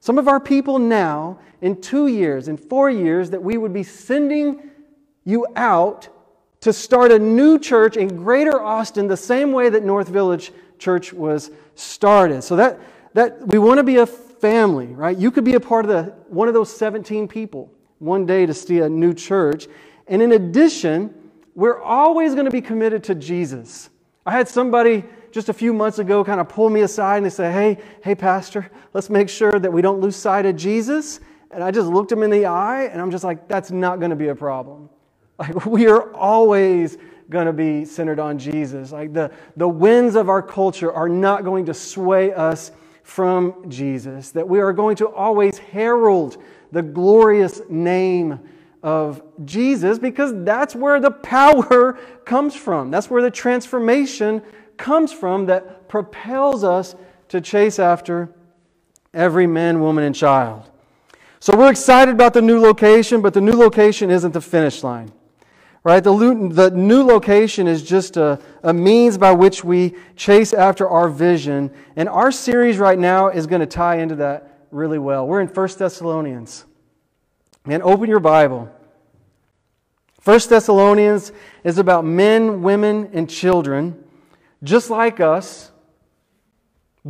some 0.00 0.18
of 0.18 0.28
our 0.28 0.40
people 0.40 0.78
now, 0.78 1.38
in 1.60 1.80
two 1.80 2.06
years, 2.06 2.48
in 2.48 2.56
four 2.56 2.90
years, 2.90 3.30
that 3.30 3.42
we 3.42 3.56
would 3.56 3.72
be 3.72 3.82
sending 3.82 4.70
you 5.24 5.46
out 5.56 6.08
to 6.60 6.72
start 6.72 7.12
a 7.12 7.18
new 7.18 7.58
church 7.58 7.96
in 7.96 8.16
Greater 8.16 8.60
Austin 8.60 9.06
the 9.06 9.16
same 9.16 9.52
way 9.52 9.68
that 9.68 9.84
North 9.84 10.08
Village 10.08 10.52
Church 10.78 11.12
was 11.12 11.50
started. 11.74 12.42
So 12.42 12.56
that, 12.56 12.80
that 13.14 13.46
we 13.46 13.58
want 13.58 13.78
to 13.78 13.84
be 13.84 13.96
a 13.96 14.06
family, 14.06 14.86
right? 14.86 15.16
You 15.16 15.30
could 15.30 15.44
be 15.44 15.54
a 15.54 15.60
part 15.60 15.84
of 15.84 15.90
the, 15.90 16.12
one 16.28 16.48
of 16.48 16.54
those 16.54 16.74
17 16.74 17.28
people 17.28 17.72
one 17.98 18.26
day 18.26 18.46
to 18.46 18.54
see 18.54 18.80
a 18.80 18.88
new 18.88 19.12
church. 19.12 19.66
And 20.06 20.22
in 20.22 20.32
addition, 20.32 21.14
we're 21.54 21.80
always 21.80 22.34
going 22.34 22.46
to 22.46 22.50
be 22.50 22.62
committed 22.62 23.04
to 23.04 23.14
Jesus. 23.14 23.90
I 24.24 24.32
had 24.32 24.48
somebody 24.48 25.04
just 25.30 25.48
a 25.48 25.52
few 25.52 25.72
months 25.72 25.98
ago 25.98 26.24
kind 26.24 26.40
of 26.40 26.48
pull 26.48 26.70
me 26.70 26.80
aside 26.80 27.18
and 27.18 27.26
they 27.26 27.30
say, 27.30 27.52
Hey, 27.52 27.78
hey, 28.02 28.14
Pastor, 28.14 28.70
let's 28.92 29.10
make 29.10 29.28
sure 29.28 29.58
that 29.58 29.72
we 29.72 29.82
don't 29.82 30.00
lose 30.00 30.16
sight 30.16 30.46
of 30.46 30.56
Jesus. 30.56 31.20
And 31.50 31.62
I 31.62 31.70
just 31.70 31.88
looked 31.88 32.10
him 32.10 32.22
in 32.22 32.30
the 32.30 32.46
eye 32.46 32.84
and 32.84 33.00
I'm 33.00 33.10
just 33.10 33.24
like, 33.24 33.48
That's 33.48 33.70
not 33.70 33.98
going 33.98 34.10
to 34.10 34.16
be 34.16 34.28
a 34.28 34.34
problem. 34.34 34.88
Like, 35.38 35.66
we 35.66 35.86
are 35.86 36.12
always 36.14 36.98
going 37.30 37.46
to 37.46 37.52
be 37.52 37.84
centered 37.84 38.18
on 38.18 38.38
Jesus. 38.38 38.92
Like, 38.92 39.12
the, 39.12 39.30
the 39.56 39.68
winds 39.68 40.16
of 40.16 40.28
our 40.28 40.42
culture 40.42 40.92
are 40.92 41.08
not 41.08 41.44
going 41.44 41.66
to 41.66 41.74
sway 41.74 42.32
us 42.34 42.72
from 43.02 43.68
Jesus, 43.68 44.30
that 44.32 44.48
we 44.48 44.60
are 44.60 44.72
going 44.72 44.96
to 44.96 45.08
always 45.08 45.58
herald 45.58 46.36
the 46.72 46.82
glorious 46.82 47.60
name 47.68 48.38
of 48.82 49.22
Jesus 49.44 49.98
because 49.98 50.32
that's 50.44 50.74
where 50.74 51.00
the 51.00 51.10
power 51.10 51.98
comes 52.24 52.54
from. 52.54 52.90
That's 52.90 53.10
where 53.10 53.22
the 53.22 53.30
transformation 53.30 54.42
comes 54.76 55.12
from 55.12 55.46
that 55.46 55.88
propels 55.88 56.64
us 56.64 56.94
to 57.28 57.40
chase 57.40 57.78
after 57.78 58.34
every 59.12 59.46
man, 59.46 59.80
woman, 59.80 60.04
and 60.04 60.14
child. 60.14 60.70
So 61.40 61.56
we're 61.56 61.70
excited 61.70 62.14
about 62.14 62.34
the 62.34 62.42
new 62.42 62.60
location, 62.60 63.22
but 63.22 63.34
the 63.34 63.40
new 63.40 63.52
location 63.52 64.10
isn't 64.10 64.32
the 64.32 64.40
finish 64.40 64.82
line. 64.82 65.10
Right? 65.82 66.04
The, 66.04 66.12
the 66.52 66.70
new 66.70 67.02
location 67.02 67.66
is 67.66 67.82
just 67.82 68.16
a, 68.16 68.38
a 68.62 68.72
means 68.72 69.16
by 69.16 69.32
which 69.32 69.64
we 69.64 69.94
chase 70.14 70.52
after 70.52 70.88
our 70.88 71.08
vision. 71.08 71.70
And 71.96 72.08
our 72.08 72.30
series 72.30 72.78
right 72.78 72.98
now 72.98 73.28
is 73.28 73.46
going 73.46 73.60
to 73.60 73.66
tie 73.66 73.96
into 73.96 74.16
that 74.16 74.66
really 74.70 74.98
well. 74.98 75.26
We're 75.26 75.40
in 75.40 75.48
1 75.48 75.68
Thessalonians. 75.78 76.66
And 77.64 77.82
open 77.82 78.10
your 78.10 78.20
Bible. 78.20 78.70
1 80.24 80.40
Thessalonians 80.48 81.32
is 81.64 81.78
about 81.78 82.04
men, 82.04 82.62
women, 82.62 83.10
and 83.14 83.28
children 83.28 84.04
just 84.62 84.90
like 84.90 85.20
us, 85.20 85.70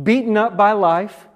beaten 0.01 0.37
up 0.37 0.55
by 0.55 0.71
life. 0.71 1.27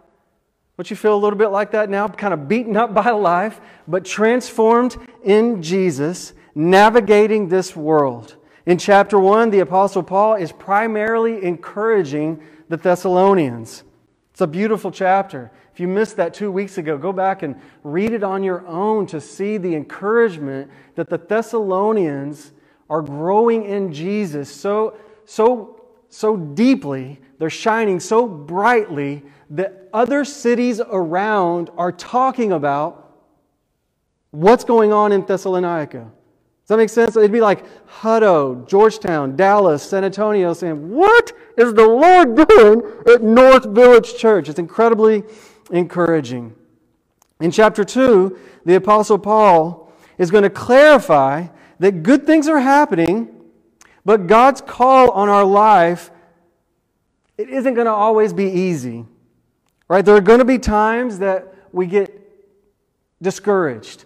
Don't 0.77 0.89
you 0.89 0.95
feel 0.95 1.15
a 1.15 1.17
little 1.19 1.37
bit 1.37 1.49
like 1.49 1.71
that 1.71 1.89
now? 1.89 2.07
Kind 2.07 2.33
of 2.33 2.47
beaten 2.47 2.75
up 2.77 2.93
by 2.93 3.11
life, 3.11 3.59
but 3.87 4.05
transformed 4.05 4.97
in 5.23 5.61
Jesus, 5.61 6.33
navigating 6.55 7.49
this 7.49 7.75
world. 7.75 8.37
In 8.65 8.77
chapter 8.77 9.19
1, 9.19 9.51
the 9.51 9.59
Apostle 9.59 10.01
Paul 10.01 10.35
is 10.35 10.51
primarily 10.51 11.43
encouraging 11.43 12.41
the 12.69 12.77
Thessalonians. 12.77 13.83
It's 14.31 14.41
a 14.41 14.47
beautiful 14.47 14.89
chapter. 14.89 15.51
If 15.73 15.79
you 15.79 15.87
missed 15.87 16.15
that 16.15 16.33
two 16.33 16.51
weeks 16.51 16.77
ago, 16.77 16.97
go 16.97 17.11
back 17.11 17.43
and 17.43 17.59
read 17.83 18.13
it 18.13 18.23
on 18.23 18.43
your 18.43 18.65
own 18.65 19.05
to 19.07 19.21
see 19.21 19.57
the 19.57 19.75
encouragement 19.75 20.71
that 20.95 21.09
the 21.09 21.17
Thessalonians 21.17 22.53
are 22.89 23.01
growing 23.01 23.65
in 23.65 23.93
Jesus 23.93 24.49
so, 24.49 24.97
so, 25.25 25.85
so 26.09 26.37
deeply, 26.37 27.19
they're 27.37 27.49
shining 27.49 27.99
so 27.99 28.27
brightly 28.27 29.23
that 29.49 29.89
other 29.93 30.25
cities 30.25 30.79
around 30.79 31.69
are 31.77 31.91
talking 31.91 32.51
about 32.51 33.19
what's 34.31 34.63
going 34.63 34.91
on 34.91 35.11
in 35.11 35.25
Thessalonica. 35.25 36.11
Does 36.65 36.69
that 36.69 36.77
make 36.77 36.89
sense? 36.89 37.15
It'd 37.15 37.31
be 37.31 37.41
like 37.41 37.63
Hutto, 37.87 38.67
Georgetown, 38.67 39.35
Dallas, 39.35 39.87
San 39.87 40.03
Antonio 40.03 40.51
saying, 40.53 40.89
What 40.89 41.31
is 41.57 41.75
the 41.75 41.85
Lord 41.85 42.35
doing 42.35 42.81
at 43.05 43.21
North 43.21 43.65
Village 43.65 44.17
Church? 44.17 44.49
It's 44.49 44.57
incredibly 44.57 45.21
encouraging. 45.69 46.55
In 47.39 47.51
chapter 47.51 47.83
2, 47.83 48.35
the 48.65 48.73
Apostle 48.73 49.19
Paul 49.19 49.93
is 50.17 50.31
going 50.31 50.41
to 50.41 50.49
clarify 50.49 51.45
that 51.77 52.01
good 52.01 52.25
things 52.25 52.47
are 52.47 52.59
happening, 52.59 53.29
but 54.03 54.25
God's 54.25 54.61
call 54.61 55.11
on 55.11 55.29
our 55.29 55.45
life 55.45 56.09
it 57.37 57.47
isn't 57.49 57.75
going 57.75 57.85
to 57.85 57.91
always 57.91 58.33
be 58.33 58.45
easy. 58.45 59.05
Right? 59.87 60.03
There 60.03 60.15
are 60.15 60.21
going 60.21 60.39
to 60.39 60.45
be 60.45 60.57
times 60.57 61.19
that 61.19 61.53
we 61.71 61.85
get 61.85 62.11
discouraged. 63.21 64.05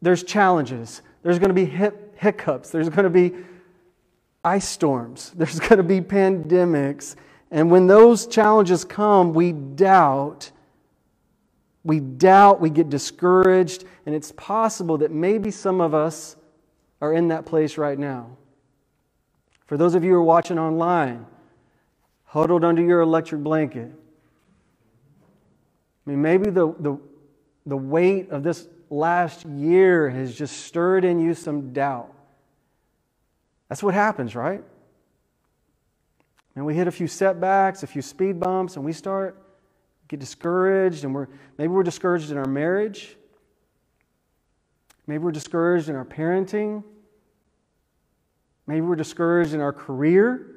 There's 0.00 0.24
challenges. 0.24 1.02
There's 1.22 1.38
going 1.38 1.48
to 1.48 1.54
be 1.54 1.64
hiccups. 2.16 2.70
There's 2.70 2.88
going 2.88 3.04
to 3.04 3.10
be 3.10 3.32
ice 4.44 4.68
storms. 4.68 5.32
There's 5.36 5.60
going 5.60 5.76
to 5.78 5.82
be 5.82 6.00
pandemics. 6.00 7.16
And 7.50 7.70
when 7.70 7.86
those 7.86 8.26
challenges 8.26 8.84
come, 8.84 9.34
we 9.34 9.52
doubt. 9.52 10.50
We 11.84 12.00
doubt, 12.00 12.60
we 12.60 12.70
get 12.70 12.90
discouraged, 12.90 13.84
and 14.06 14.14
it's 14.14 14.32
possible 14.32 14.98
that 14.98 15.10
maybe 15.10 15.50
some 15.50 15.80
of 15.80 15.94
us 15.94 16.36
are 17.00 17.12
in 17.12 17.28
that 17.28 17.44
place 17.44 17.76
right 17.76 17.98
now. 17.98 18.36
For 19.66 19.76
those 19.76 19.94
of 19.96 20.04
you 20.04 20.10
who 20.10 20.16
are 20.16 20.22
watching 20.22 20.58
online, 20.58 21.26
huddled 22.24 22.64
under 22.64 22.82
your 22.82 23.00
electric 23.00 23.42
blanket, 23.42 23.90
I 26.06 26.10
mean, 26.10 26.22
maybe 26.22 26.50
the, 26.50 26.72
the, 26.78 26.98
the 27.66 27.76
weight 27.76 28.30
of 28.30 28.44
this 28.44 28.68
last 28.92 29.46
year 29.46 30.10
has 30.10 30.34
just 30.34 30.66
stirred 30.66 31.04
in 31.04 31.18
you 31.18 31.34
some 31.34 31.72
doubt. 31.72 32.12
That's 33.68 33.82
what 33.82 33.94
happens, 33.94 34.36
right? 34.36 34.62
And 36.54 36.66
we 36.66 36.74
hit 36.74 36.86
a 36.86 36.92
few 36.92 37.06
setbacks, 37.06 37.82
a 37.82 37.86
few 37.86 38.02
speed 38.02 38.38
bumps, 38.38 38.76
and 38.76 38.84
we 38.84 38.92
start 38.92 39.38
get 40.08 40.20
discouraged, 40.20 41.04
and 41.04 41.14
we're 41.14 41.28
maybe 41.56 41.72
we're 41.72 41.82
discouraged 41.82 42.30
in 42.30 42.36
our 42.36 42.46
marriage. 42.46 43.16
Maybe 45.06 45.24
we're 45.24 45.32
discouraged 45.32 45.88
in 45.88 45.96
our 45.96 46.04
parenting. 46.04 46.84
Maybe 48.66 48.82
we're 48.82 48.94
discouraged 48.94 49.54
in 49.54 49.60
our 49.60 49.72
career. 49.72 50.48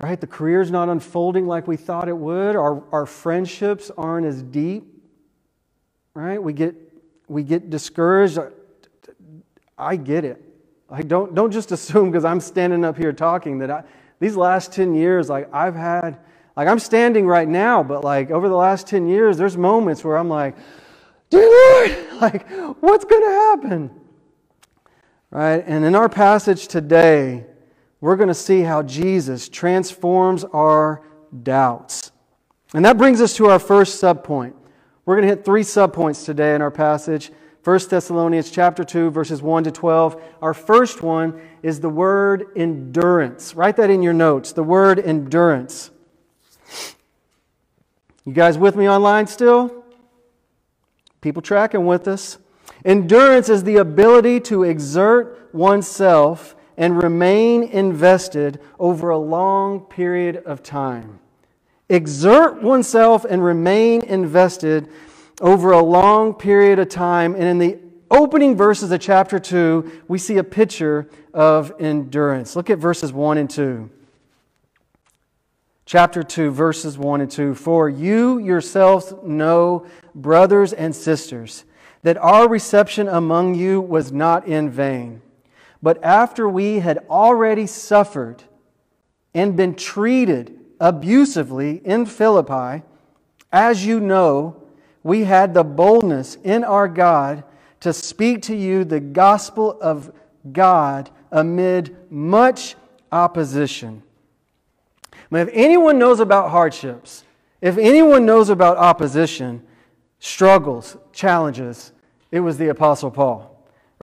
Right? 0.00 0.20
The 0.20 0.26
career's 0.26 0.70
not 0.70 0.88
unfolding 0.88 1.46
like 1.46 1.68
we 1.68 1.76
thought 1.76 2.08
it 2.08 2.16
would. 2.16 2.56
Our, 2.56 2.82
our 2.90 3.06
friendships 3.06 3.90
aren't 3.96 4.26
as 4.26 4.42
deep 4.42 4.99
right? 6.20 6.42
We 6.42 6.52
get, 6.52 6.74
we 7.28 7.42
get 7.42 7.70
discouraged. 7.70 8.38
I 9.78 9.96
get 9.96 10.24
it. 10.24 10.42
Like, 10.90 11.08
don't, 11.08 11.34
don't 11.34 11.50
just 11.50 11.72
assume 11.76 12.10
because 12.10 12.24
I'm 12.24 12.40
standing 12.40 12.84
up 12.84 12.96
here 12.96 13.12
talking 13.12 13.58
that 13.58 13.70
I, 13.70 13.84
these 14.18 14.36
last 14.36 14.72
10 14.72 14.94
years, 14.94 15.28
like, 15.28 15.52
I've 15.52 15.74
had, 15.74 16.18
like, 16.56 16.68
I'm 16.68 16.78
standing 16.78 17.26
right 17.26 17.48
now, 17.48 17.82
but 17.82 18.04
like, 18.04 18.30
over 18.30 18.48
the 18.48 18.56
last 18.56 18.86
10 18.86 19.08
years, 19.08 19.38
there's 19.38 19.56
moments 19.56 20.04
where 20.04 20.18
I'm 20.18 20.28
like, 20.28 20.56
dear 21.30 21.48
Lord, 21.48 21.98
like, 22.20 22.50
what's 22.80 23.04
going 23.04 23.22
to 23.22 23.30
happen? 23.30 23.90
Right? 25.30 25.64
And 25.66 25.84
in 25.84 25.94
our 25.94 26.08
passage 26.08 26.68
today, 26.68 27.46
we're 28.00 28.16
going 28.16 28.28
to 28.28 28.34
see 28.34 28.62
how 28.62 28.82
Jesus 28.82 29.48
transforms 29.48 30.44
our 30.44 31.02
doubts. 31.42 32.12
And 32.74 32.84
that 32.84 32.98
brings 32.98 33.20
us 33.20 33.34
to 33.36 33.46
our 33.46 33.58
first 33.58 34.02
subpoint. 34.02 34.54
We're 35.04 35.16
going 35.16 35.28
to 35.28 35.34
hit 35.34 35.44
three 35.44 35.62
subpoints 35.62 36.24
today 36.24 36.54
in 36.54 36.62
our 36.62 36.70
passage. 36.70 37.30
1 37.64 37.78
Thessalonians 37.88 38.50
chapter 38.50 38.84
2 38.84 39.10
verses 39.10 39.42
1 39.42 39.64
to 39.64 39.70
12. 39.70 40.22
Our 40.42 40.54
first 40.54 41.02
one 41.02 41.40
is 41.62 41.80
the 41.80 41.88
word 41.88 42.46
endurance. 42.56 43.54
Write 43.54 43.76
that 43.76 43.90
in 43.90 44.02
your 44.02 44.12
notes. 44.12 44.52
The 44.52 44.62
word 44.62 44.98
endurance. 44.98 45.90
You 48.24 48.32
guys 48.32 48.58
with 48.58 48.76
me 48.76 48.88
online 48.88 49.26
still? 49.26 49.84
People 51.20 51.42
tracking 51.42 51.86
with 51.86 52.06
us. 52.06 52.38
Endurance 52.84 53.48
is 53.48 53.64
the 53.64 53.76
ability 53.76 54.40
to 54.40 54.62
exert 54.64 55.50
oneself 55.52 56.54
and 56.76 57.02
remain 57.02 57.62
invested 57.62 58.60
over 58.78 59.10
a 59.10 59.18
long 59.18 59.80
period 59.80 60.36
of 60.46 60.62
time 60.62 61.20
exert 61.90 62.62
oneself 62.62 63.26
and 63.28 63.44
remain 63.44 64.02
invested 64.02 64.88
over 65.40 65.72
a 65.72 65.82
long 65.82 66.32
period 66.32 66.78
of 66.78 66.88
time. 66.88 67.34
And 67.34 67.44
in 67.44 67.58
the 67.58 67.78
opening 68.10 68.56
verses 68.56 68.90
of 68.90 69.00
chapter 69.00 69.38
2, 69.38 70.04
we 70.08 70.18
see 70.18 70.38
a 70.38 70.44
picture 70.44 71.10
of 71.34 71.72
endurance. 71.78 72.56
Look 72.56 72.70
at 72.70 72.78
verses 72.78 73.12
1 73.12 73.38
and 73.38 73.50
2. 73.50 73.90
Chapter 75.84 76.22
2, 76.22 76.52
verses 76.52 76.96
1 76.96 77.20
and 77.22 77.30
2. 77.30 77.54
For 77.56 77.88
you 77.88 78.38
yourselves 78.38 79.12
know, 79.24 79.86
brothers 80.14 80.72
and 80.72 80.94
sisters, 80.94 81.64
that 82.02 82.16
our 82.18 82.48
reception 82.48 83.08
among 83.08 83.56
you 83.56 83.80
was 83.80 84.12
not 84.12 84.46
in 84.46 84.70
vain. 84.70 85.22
But 85.82 86.02
after 86.04 86.48
we 86.48 86.78
had 86.78 86.98
already 87.10 87.66
suffered 87.66 88.44
and 89.34 89.56
been 89.56 89.74
treated 89.74 90.59
abusively 90.80 91.82
in 91.84 92.06
Philippi, 92.06 92.82
as 93.52 93.84
you 93.84 94.00
know, 94.00 94.56
we 95.02 95.24
had 95.24 95.54
the 95.54 95.64
boldness 95.64 96.36
in 96.42 96.64
our 96.64 96.88
God 96.88 97.44
to 97.80 97.92
speak 97.92 98.42
to 98.42 98.54
you 98.54 98.84
the 98.84 99.00
gospel 99.00 99.78
of 99.80 100.12
God 100.52 101.10
amid 101.30 101.96
much 102.10 102.76
opposition. 103.12 104.02
If 105.30 105.48
anyone 105.52 105.98
knows 105.98 106.20
about 106.20 106.50
hardships, 106.50 107.24
if 107.60 107.78
anyone 107.78 108.26
knows 108.26 108.48
about 108.48 108.76
opposition, 108.78 109.62
struggles, 110.18 110.96
challenges, 111.12 111.92
it 112.30 112.40
was 112.40 112.58
the 112.58 112.68
Apostle 112.68 113.10
Paul. 113.10 113.46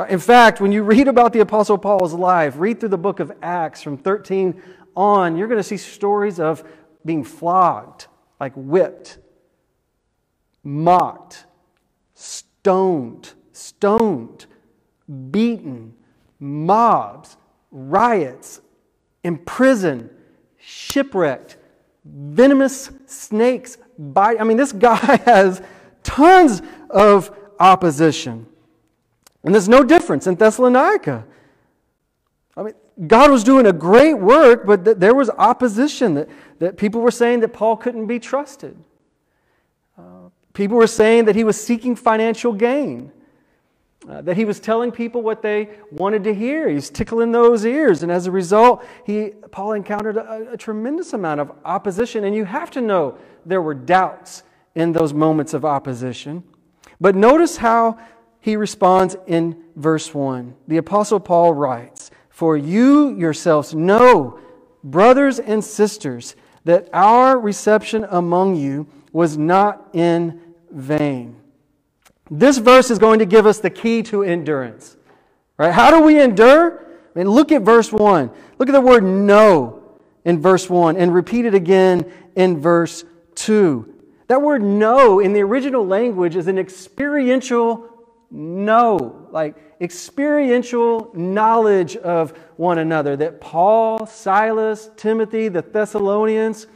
In 0.10 0.19
fact, 0.19 0.62
when 0.62 0.72
you 0.72 0.84
read 0.84 1.07
about 1.07 1.34
the 1.34 1.39
Apostle 1.39 1.77
Paul's 1.77 2.13
life, 2.13 2.53
read 2.57 2.79
through 2.79 2.89
the 2.89 2.98
book 2.98 3.19
of 3.19 3.31
Acts 3.41 3.81
from 3.81 3.98
13 3.98 4.62
on, 4.98 5.38
you're 5.38 5.48
going 5.48 5.60
to 5.60 5.63
see 5.63 5.77
stories 5.77 6.39
of 6.39 6.63
being 7.06 7.24
flogged, 7.24 8.08
like 8.39 8.51
whipped, 8.56 9.20
mocked, 10.63 11.46
stoned, 12.13 13.34
stoned, 13.54 14.48
beaten, 15.32 15.94
mobs, 16.39 17.38
riots, 17.72 18.60
imprisoned, 19.24 20.10
shipwrecked, 20.58 21.58
venomous 22.04 22.89
snakes 23.06 23.77
bite. 23.98 24.42
I 24.42 24.44
mean, 24.44 24.58
this 24.58 24.72
guy 24.72 24.96
has 25.25 25.62
tons 26.04 26.62
of 26.89 27.32
opposition. 27.60 28.48
And 29.44 29.54
there's 29.54 29.70
no 29.70 29.84
difference 29.84 30.27
in 30.27 30.36
Thessalonica. 30.36 31.25
I 32.56 32.63
mean, 32.63 32.74
God 33.06 33.30
was 33.30 33.44
doing 33.44 33.68
a 33.68 33.74
great 33.74 34.16
work, 34.16 34.66
but 34.66 34.84
th- 34.84 34.98
there 34.98 35.13
was 35.13 35.30
opposition. 35.30 36.16
That, 36.16 36.30
that 36.60 36.77
people 36.77 37.01
were 37.01 37.12
saying 37.12 37.42
that 37.42 37.50
Paul 37.50 37.77
couldn't 37.77 38.08
be 38.08 38.20
trusted. 38.20 38.75
Uh, 39.98 40.30
people 40.54 40.77
were 40.77 40.88
saying 40.88 41.25
that 41.25 41.36
he 41.36 41.44
was 41.44 41.62
seeking 41.62 41.96
financial 41.96 42.54
gain, 42.54 43.12
uh, 44.10 44.22
that 44.22 44.36
he 44.36 44.46
was 44.46 44.60
telling 44.60 44.92
people 44.92 45.22
what 45.22 45.44
they 45.44 45.70
wanted 45.92 46.24
to 46.24 46.34
hear. 46.34 46.70
He's 46.70 46.89
tickling 46.89 47.32
those 47.32 47.66
ears. 47.66 48.01
And 48.01 48.12
as 48.12 48.25
a 48.25 48.32
result, 48.32 48.84
he, 49.06 49.30
Paul 49.51 49.74
encountered 49.74 50.18
a, 50.18 50.54
a 50.54 50.58
tremendous 50.58 51.13
amount 51.13 51.39
of 51.39 51.51
opposition. 51.66 52.24
And 52.24 52.36
you 52.36 52.46
have 52.46 52.72
to 52.72 52.82
know 52.82 53.20
there 53.46 53.62
were 53.62 53.75
doubts 53.75 54.42
in 54.74 54.92
those 54.92 55.13
moments 55.13 55.54
of 55.54 55.66
opposition. 55.66 56.44
But 57.00 57.16
notice 57.16 57.58
how 57.58 58.00
he 58.39 58.56
responds 58.56 59.16
in 59.27 59.63
verse 59.75 60.13
1. 60.13 60.56
The 60.68 60.77
Apostle 60.77 61.20
Paul 61.20 61.54
writes, 61.54 61.97
for 62.38 62.56
you 62.56 63.17
yourselves 63.17 63.74
know, 63.74 64.39
brothers 64.84 65.39
and 65.39 65.63
sisters, 65.63 66.36
that 66.65 66.88
our 66.94 67.39
reception 67.39 68.06
among 68.12 68.56
you 68.56 68.86
was 69.12 69.39
not 69.39 69.89
in 69.94 70.39
vain. 70.70 71.36
This 72.29 72.60
verse 72.60 72.91
is 72.91 73.00
going 73.00 73.17
to 73.17 73.25
give 73.25 73.48
us 73.48 73.58
the 73.58 73.72
key 73.72 74.03
to 74.03 74.22
endurance. 74.22 74.98
Right? 75.58 75.74
How 75.74 75.89
do 75.89 76.03
we 76.03 76.22
endure? 76.22 76.86
I 77.15 77.17
mean, 77.17 77.27
look 77.27 77.51
at 77.51 77.63
verse 77.63 77.91
1. 77.91 78.29
Look 78.60 78.70
at 78.70 78.74
the 78.74 78.82
word 78.82 79.03
know 79.03 79.98
in 80.24 80.39
verse 80.39 80.70
1 80.70 80.96
and 80.96 81.12
repeat 81.12 81.46
it 81.46 81.56
again 81.56 82.06
in 82.36 82.62
verse 82.62 83.03
2. 83.34 83.96
That 84.27 84.44
word 84.44 84.62
know 84.62 85.22
in 85.22 85.34
the 85.34 85.41
original 85.41 85.88
language 85.88 86.36
is 86.36 86.48
an 86.48 86.60
experiential 86.60 87.89
know, 88.29 89.27
like 89.32 89.56
experiential 89.79 91.12
knowledge 91.13 91.96
of 91.98 92.38
one 92.57 92.79
another. 92.79 93.15
That 93.15 93.39
Paul, 93.41 94.05
Silas, 94.05 94.89
Timothy, 94.96 95.48
the 95.48 95.62
Thessalonians, 95.62 96.67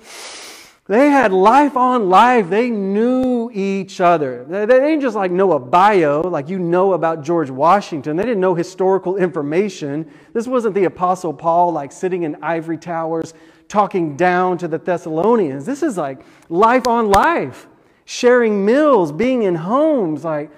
they 0.87 1.09
had 1.09 1.31
life 1.31 1.77
on 1.77 2.09
life. 2.09 2.49
They 2.49 2.69
knew 2.69 3.49
each 3.53 4.01
other. 4.01 4.43
They, 4.43 4.65
didn't 4.65 5.01
just 5.01 5.15
like 5.15 5.31
know 5.31 5.53
a 5.53 5.59
bio, 5.59 6.21
like 6.21 6.49
you 6.49 6.59
know 6.59 6.93
about 6.93 7.23
George 7.23 7.49
Washington. 7.49 8.17
They 8.17 8.23
didn't 8.23 8.41
know 8.41 8.55
historical 8.55 9.15
information. 9.15 10.11
This 10.33 10.47
wasn't 10.47 10.75
the 10.75 10.85
Apostle 10.85 11.33
Paul 11.33 11.71
like 11.71 11.91
sitting 11.91 12.23
in 12.23 12.35
ivory 12.43 12.77
towers 12.77 13.33
talking 13.69 14.17
down 14.17 14.57
to 14.57 14.67
the 14.67 14.77
Thessalonians. 14.77 15.65
This 15.65 15.81
is 15.81 15.95
like 15.97 16.25
life 16.49 16.87
on 16.87 17.09
life, 17.09 17.67
sharing 18.03 18.65
meals, 18.65 19.13
being 19.13 19.43
in 19.43 19.55
homes, 19.55 20.25
like 20.25 20.51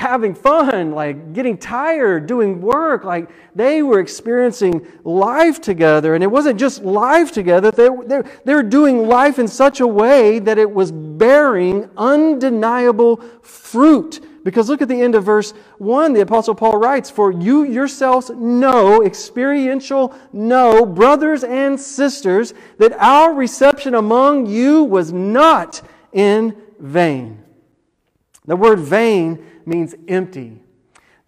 having 0.00 0.34
fun, 0.34 0.92
like 0.92 1.34
getting 1.34 1.56
tired, 1.56 2.26
doing 2.26 2.60
work. 2.60 3.04
Like 3.04 3.30
they 3.54 3.82
were 3.82 4.00
experiencing 4.00 4.86
life 5.04 5.60
together. 5.60 6.14
And 6.14 6.24
it 6.24 6.26
wasn't 6.26 6.58
just 6.58 6.82
life 6.82 7.30
together, 7.30 7.70
they, 7.70 7.88
they, 8.06 8.22
they 8.44 8.54
were 8.54 8.62
doing 8.62 9.06
life 9.06 9.38
in 9.38 9.46
such 9.46 9.80
a 9.80 9.86
way 9.86 10.38
that 10.40 10.58
it 10.58 10.70
was 10.70 10.90
bearing 10.90 11.88
undeniable 11.96 13.18
fruit. 13.42 14.20
Because 14.42 14.70
look 14.70 14.80
at 14.80 14.88
the 14.88 15.00
end 15.00 15.14
of 15.14 15.24
verse 15.24 15.52
1, 15.76 16.14
the 16.14 16.22
Apostle 16.22 16.54
Paul 16.54 16.78
writes, 16.78 17.10
For 17.10 17.30
you 17.30 17.64
yourselves 17.64 18.30
know, 18.30 19.02
experiential 19.02 20.14
know, 20.32 20.86
brothers 20.86 21.44
and 21.44 21.78
sisters, 21.78 22.54
that 22.78 22.94
our 22.94 23.34
reception 23.34 23.94
among 23.94 24.46
you 24.46 24.82
was 24.82 25.12
not 25.12 25.82
in 26.12 26.56
vain. 26.78 27.44
The 28.46 28.56
word 28.56 28.78
vain 28.78 29.46
means 29.70 29.94
empty. 30.08 30.60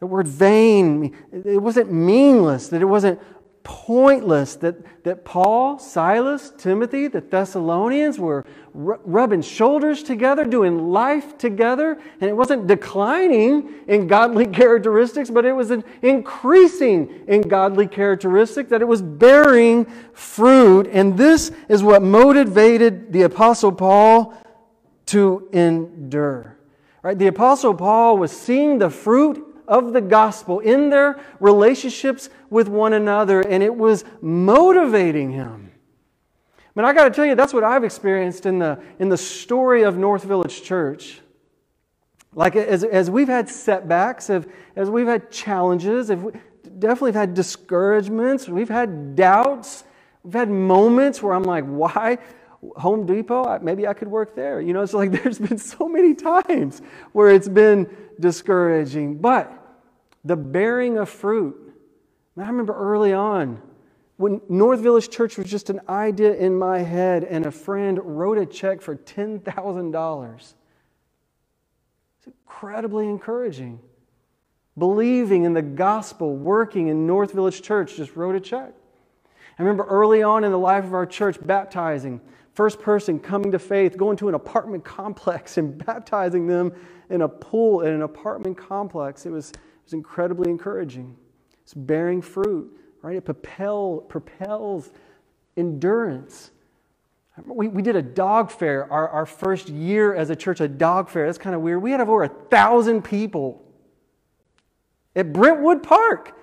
The 0.01 0.07
word 0.07 0.27
vain, 0.27 1.17
it 1.33 1.63
wasn't 1.63 1.93
meaningless, 1.93 2.69
that 2.69 2.83
it 2.83 2.87
wasn't 2.87 3.21
pointless, 3.65 4.57
that, 4.57 5.05
that 5.05 5.25
Paul, 5.25 5.79
Silas, 5.79 6.53
Timothy, 6.59 7.07
the 7.07 7.21
Thessalonians 7.21 8.19
were 8.19 8.45
rubbing 8.75 9.43
shoulders 9.43 10.03
together, 10.03 10.45
doing 10.45 10.91
life 10.91 11.39
together, 11.39 12.01
and 12.21 12.29
it 12.29 12.37
wasn't 12.37 12.67
declining 12.67 13.73
in 13.87 14.07
godly 14.07 14.47
characteristics, 14.61 15.31
but 15.31 15.45
it 15.45 15.53
was 15.53 15.71
an 15.71 15.85
increasing 16.03 17.25
in 17.29 17.43
godly 17.43 17.87
characteristics, 17.87 18.71
that 18.71 18.83
it 18.83 18.89
was 18.89 19.03
bearing 19.03 19.85
fruit. 20.13 20.89
And 20.91 21.17
this 21.17 21.53
is 21.69 21.83
what 21.83 22.03
motivated 22.03 23.13
the 23.13 23.23
Apostle 23.23 23.73
Paul 23.73 24.35
to 25.07 25.49
endure. 25.53 26.52
Right? 27.03 27.19
The 27.19 27.27
Apostle 27.27 27.75
Paul 27.75 28.17
was 28.17 28.33
seeing 28.33 28.79
the 28.79 28.91
fruit 28.91 29.45
of 29.67 29.93
the 29.93 30.01
gospel 30.01 30.61
in 30.61 30.91
their 30.91 31.21
relationships 31.41 32.31
with 32.51 32.69
one 32.69 32.93
another, 32.93 33.41
and 33.41 33.63
it 33.63 33.75
was 33.75 34.05
motivating 34.21 35.33
him. 35.33 35.73
But 36.75 36.85
I 36.85 36.93
got 36.93 37.05
to 37.05 37.11
tell 37.11 37.27
you, 37.27 37.35
that's 37.35 37.53
what 37.53 37.65
I've 37.65 37.85
experienced 37.85 38.47
in 38.47 38.59
the, 38.59 38.83
in 38.99 39.09
the 39.09 39.17
story 39.17 39.83
of 39.83 39.99
North 39.99 40.25
Village 40.25 40.63
Church. 40.63 41.21
Like, 42.35 42.57
as, 42.57 42.83
as 42.83 43.11
we've 43.11 43.29
had 43.29 43.49
setbacks, 43.49 44.31
as, 44.31 44.47
as 44.75 44.89
we've 44.89 45.07
had 45.07 45.31
challenges, 45.31 46.09
if 46.09 46.21
we, 46.21 46.33
definitely 46.79 47.11
have 47.11 47.29
had 47.29 47.35
discouragements, 47.35 48.49
we've 48.49 48.69
had 48.69 49.15
doubts, 49.15 49.85
we've 50.23 50.35
had 50.35 50.49
moments 50.49 51.23
where 51.23 51.35
I'm 51.35 51.43
like, 51.43 51.65
why? 51.65 52.19
Home 52.77 53.07
Depot, 53.07 53.59
maybe 53.61 53.87
I 53.87 53.95
could 53.95 54.09
work 54.09 54.37
there. 54.37 54.61
You 54.61 54.73
know, 54.73 54.83
it's 54.83 54.95
like 54.95 55.11
there's 55.23 55.39
been 55.39 55.59
so 55.59 55.89
many 55.89 56.15
times 56.15 56.83
where 57.13 57.31
it's 57.31 57.49
been 57.49 57.89
discouraging. 58.21 59.19
But 59.19 59.53
the 60.25 60.37
bearing 60.37 60.99
of 60.99 61.09
fruit, 61.09 61.75
I 62.37 62.47
remember 62.47 62.75
early 62.75 63.13
on 63.13 63.61
when 64.17 64.41
North 64.49 64.81
Village 64.81 65.11
Church 65.11 65.37
was 65.37 65.51
just 65.51 65.69
an 65.69 65.81
idea 65.89 66.35
in 66.35 66.57
my 66.57 66.79
head, 66.79 67.25
and 67.25 67.45
a 67.45 67.51
friend 67.51 67.99
wrote 68.03 68.39
a 68.39 68.47
check 68.47 68.81
for 68.81 68.95
$10,000. 68.95 70.35
It's 70.37 70.55
incredibly 72.27 73.09
encouraging. 73.09 73.81
Believing 74.79 75.43
in 75.43 75.55
the 75.55 75.63
gospel, 75.63 76.37
working 76.37 76.87
in 76.87 77.07
North 77.07 77.33
Village 77.33 77.63
Church, 77.63 77.97
just 77.97 78.15
wrote 78.15 78.37
a 78.37 78.41
check. 78.41 78.73
I 79.59 79.63
remember 79.63 79.85
early 79.85 80.23
on 80.23 80.45
in 80.45 80.53
the 80.53 80.59
life 80.59 80.85
of 80.85 80.95
our 80.95 81.05
church 81.05 81.37
baptizing 81.45 82.21
first 82.55 82.81
person 82.81 83.19
coming 83.19 83.51
to 83.53 83.59
faith, 83.59 83.97
going 83.97 84.17
to 84.19 84.29
an 84.29 84.35
apartment 84.35 84.85
complex 84.99 85.59
and 85.59 85.85
baptizing 85.85 86.47
them 86.47 86.73
in 87.11 87.23
a 87.23 87.29
pool 87.29 87.83
in 87.83 87.93
an 87.93 88.03
apartment 88.03 88.57
complex. 88.57 89.27
It 89.27 89.31
was, 89.31 89.51
it 89.51 89.59
was 89.85 89.93
incredibly 89.93 90.51
encouraging. 90.51 91.17
It's 91.63 91.75
bearing 91.75 92.23
fruit, 92.23 92.77
right? 93.03 93.17
It 93.17 93.25
propel, 93.25 94.05
propels 94.09 94.91
endurance. 95.57 96.51
We, 97.47 97.69
we 97.69 97.83
did 97.83 97.97
a 97.97 98.03
dog 98.03 98.51
fair 98.51 98.91
our, 98.93 99.09
our 99.09 99.27
first 99.27 99.69
year 99.69 100.15
as 100.15 100.31
a 100.31 100.37
church, 100.37 100.61
a 100.61 100.69
dog 100.69 101.09
fair. 101.09 101.27
That's 101.27 101.39
kind 101.39 101.57
of 101.57 101.63
weird. 101.63 101.83
We 101.83 101.93
had 101.93 102.01
over 102.01 102.25
a 102.25 102.29
thousand 102.29 103.03
people 103.03 103.63
at 105.17 105.33
Brentwood 105.33 105.83
Park, 105.83 106.37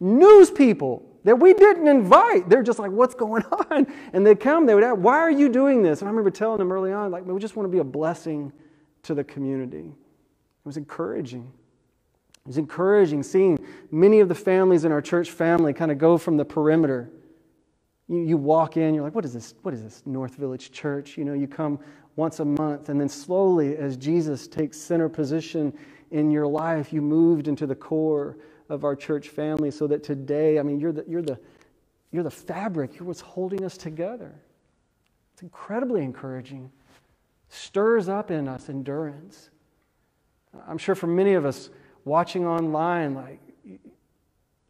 news 0.00 0.50
people 0.50 1.02
that 1.26 1.40
we 1.40 1.52
didn't 1.54 1.88
invite. 1.88 2.48
They're 2.48 2.62
just 2.62 2.78
like, 2.78 2.92
what's 2.92 3.16
going 3.16 3.42
on? 3.70 3.88
And 4.12 4.24
they 4.24 4.36
come, 4.36 4.64
they 4.64 4.76
would 4.76 4.84
ask, 4.84 4.96
why 4.96 5.16
are 5.16 5.30
you 5.30 5.48
doing 5.48 5.82
this? 5.82 6.00
And 6.00 6.08
I 6.08 6.10
remember 6.10 6.30
telling 6.30 6.58
them 6.58 6.70
early 6.70 6.92
on, 6.92 7.10
like, 7.10 7.26
we 7.26 7.38
just 7.40 7.56
want 7.56 7.66
to 7.66 7.72
be 7.72 7.80
a 7.80 7.84
blessing 7.84 8.52
to 9.02 9.12
the 9.12 9.24
community. 9.24 9.88
It 9.88 10.64
was 10.64 10.76
encouraging. 10.76 11.52
It 12.44 12.46
was 12.46 12.58
encouraging 12.58 13.24
seeing 13.24 13.58
many 13.90 14.20
of 14.20 14.28
the 14.28 14.36
families 14.36 14.84
in 14.84 14.92
our 14.92 15.02
church 15.02 15.32
family 15.32 15.72
kind 15.72 15.90
of 15.90 15.98
go 15.98 16.16
from 16.16 16.36
the 16.36 16.44
perimeter. 16.44 17.10
You, 18.06 18.20
you 18.20 18.36
walk 18.36 18.76
in, 18.76 18.94
you're 18.94 19.02
like, 19.02 19.16
what 19.16 19.24
is 19.24 19.32
this? 19.32 19.52
What 19.62 19.74
is 19.74 19.82
this? 19.82 20.04
North 20.06 20.36
Village 20.36 20.70
Church? 20.70 21.18
You 21.18 21.24
know, 21.24 21.32
you 21.32 21.48
come 21.48 21.80
once 22.14 22.38
a 22.38 22.44
month, 22.44 22.88
and 22.88 23.00
then 23.00 23.08
slowly, 23.08 23.76
as 23.76 23.96
Jesus 23.96 24.46
takes 24.46 24.78
center 24.78 25.08
position 25.08 25.76
in 26.12 26.30
your 26.30 26.46
life, 26.46 26.92
you 26.92 27.02
moved 27.02 27.48
into 27.48 27.66
the 27.66 27.74
core 27.74 28.38
of 28.68 28.84
our 28.84 28.96
church 28.96 29.28
family 29.28 29.70
so 29.70 29.86
that 29.86 30.02
today, 30.02 30.58
I 30.58 30.62
mean, 30.62 30.80
you're 30.80 30.92
the, 30.92 31.04
you're 31.06 31.22
the, 31.22 31.38
you're 32.10 32.22
the 32.22 32.30
fabric, 32.30 32.96
you're 32.98 33.06
what's 33.06 33.20
holding 33.20 33.64
us 33.64 33.76
together. 33.76 34.34
It's 35.32 35.42
incredibly 35.42 36.02
encouraging. 36.02 36.70
Stirs 37.48 38.08
up 38.08 38.30
in 38.30 38.48
us 38.48 38.68
endurance. 38.68 39.50
I'm 40.66 40.78
sure 40.78 40.94
for 40.94 41.06
many 41.06 41.34
of 41.34 41.44
us 41.44 41.70
watching 42.04 42.46
online, 42.46 43.14
like, 43.14 43.40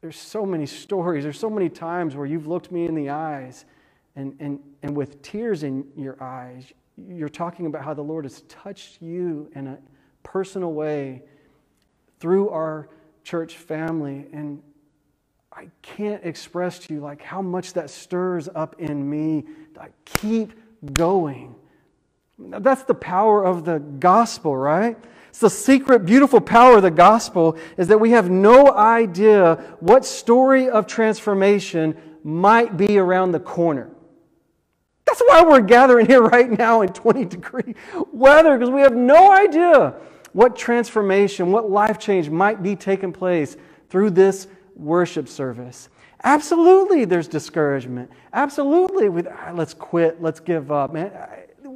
there's 0.01 0.19
so 0.19 0.45
many 0.45 0.67
stories, 0.67 1.25
there's 1.25 1.39
so 1.39 1.51
many 1.51 1.69
times 1.69 2.17
where 2.17 2.27
you've 2.27 2.47
looked 2.47 2.71
me 2.71 2.87
in 2.87 2.95
the 2.95 3.11
eyes 3.11 3.65
and, 4.15 4.37
and, 4.41 4.59
and 4.83 4.97
with 4.97 5.23
tears 5.23 5.63
in 5.63 5.87
your 5.97 6.23
eyes, 6.23 6.73
you're 6.97 7.29
talking 7.29 7.67
about 7.67 7.85
how 7.85 7.93
the 7.93 8.03
Lord 8.03 8.25
has 8.25 8.43
touched 8.49 9.03
you 9.03 9.51
in 9.55 9.67
a 9.67 9.79
personal 10.23 10.73
way 10.73 11.23
through 12.19 12.49
our 12.49 12.89
church 13.27 13.57
family. 13.57 14.27
And 14.33 14.63
I 15.53 15.69
can't 15.83 16.25
express 16.25 16.79
to 16.81 16.95
you 16.95 17.01
like 17.01 17.21
how 17.21 17.43
much 17.43 17.73
that 17.73 17.91
stirs 17.91 18.49
up 18.55 18.77
in 18.79 19.11
me. 19.11 19.45
I 19.79 19.89
keep 20.05 20.53
going. 20.93 21.57
That's 22.39 22.85
the 22.85 22.95
power 22.95 23.45
of 23.45 23.65
the 23.65 23.81
gospel, 23.81 24.57
right? 24.57 24.97
It's 25.31 25.41
the 25.41 25.51
secret, 25.51 26.07
beautiful 26.07 26.41
power 26.41 26.77
of 26.77 26.83
the 26.83 26.91
gospel 26.91 27.59
is 27.77 27.89
that 27.89 27.99
we 27.99 28.13
have 28.13 28.31
no 28.31 28.73
idea 28.73 29.77
what 29.81 30.05
story 30.05 30.71
of 30.71 30.87
transformation 30.87 31.97
might 32.23 32.77
be 32.77 32.97
around 32.97 33.33
the 33.33 33.41
corner. 33.41 33.91
That's 35.05 35.21
why 35.27 35.43
we're 35.43 35.63
gathering 35.63 36.07
here 36.07 36.23
right 36.23 36.51
now 36.51 36.83
in 36.83 36.91
20 36.91 37.25
degree 37.25 37.75
weather, 38.13 38.57
because 38.57 38.73
we 38.73 38.83
have 38.83 38.95
no 38.95 39.33
idea 39.33 39.95
what 40.37 40.55
transformation, 40.55 41.51
what 41.51 41.71
life 41.71 41.99
change 41.99 42.29
might 42.29 42.63
be 42.63 42.77
taking 42.77 43.11
place 43.11 43.57
through 43.89 44.11
this 44.11 44.49
worship 44.75 45.29
service. 45.29 45.89
Absolutely, 46.25 47.07
there's 47.07 47.27
discouragement. 47.27 48.11
Absolutely, 48.35 49.09
with, 49.09 49.29
ah, 49.29 49.53
let's 49.55 49.73
quit, 49.73 50.21
let's 50.21 50.39
give 50.39 50.71
up. 50.71 50.93
Man, 50.93 51.11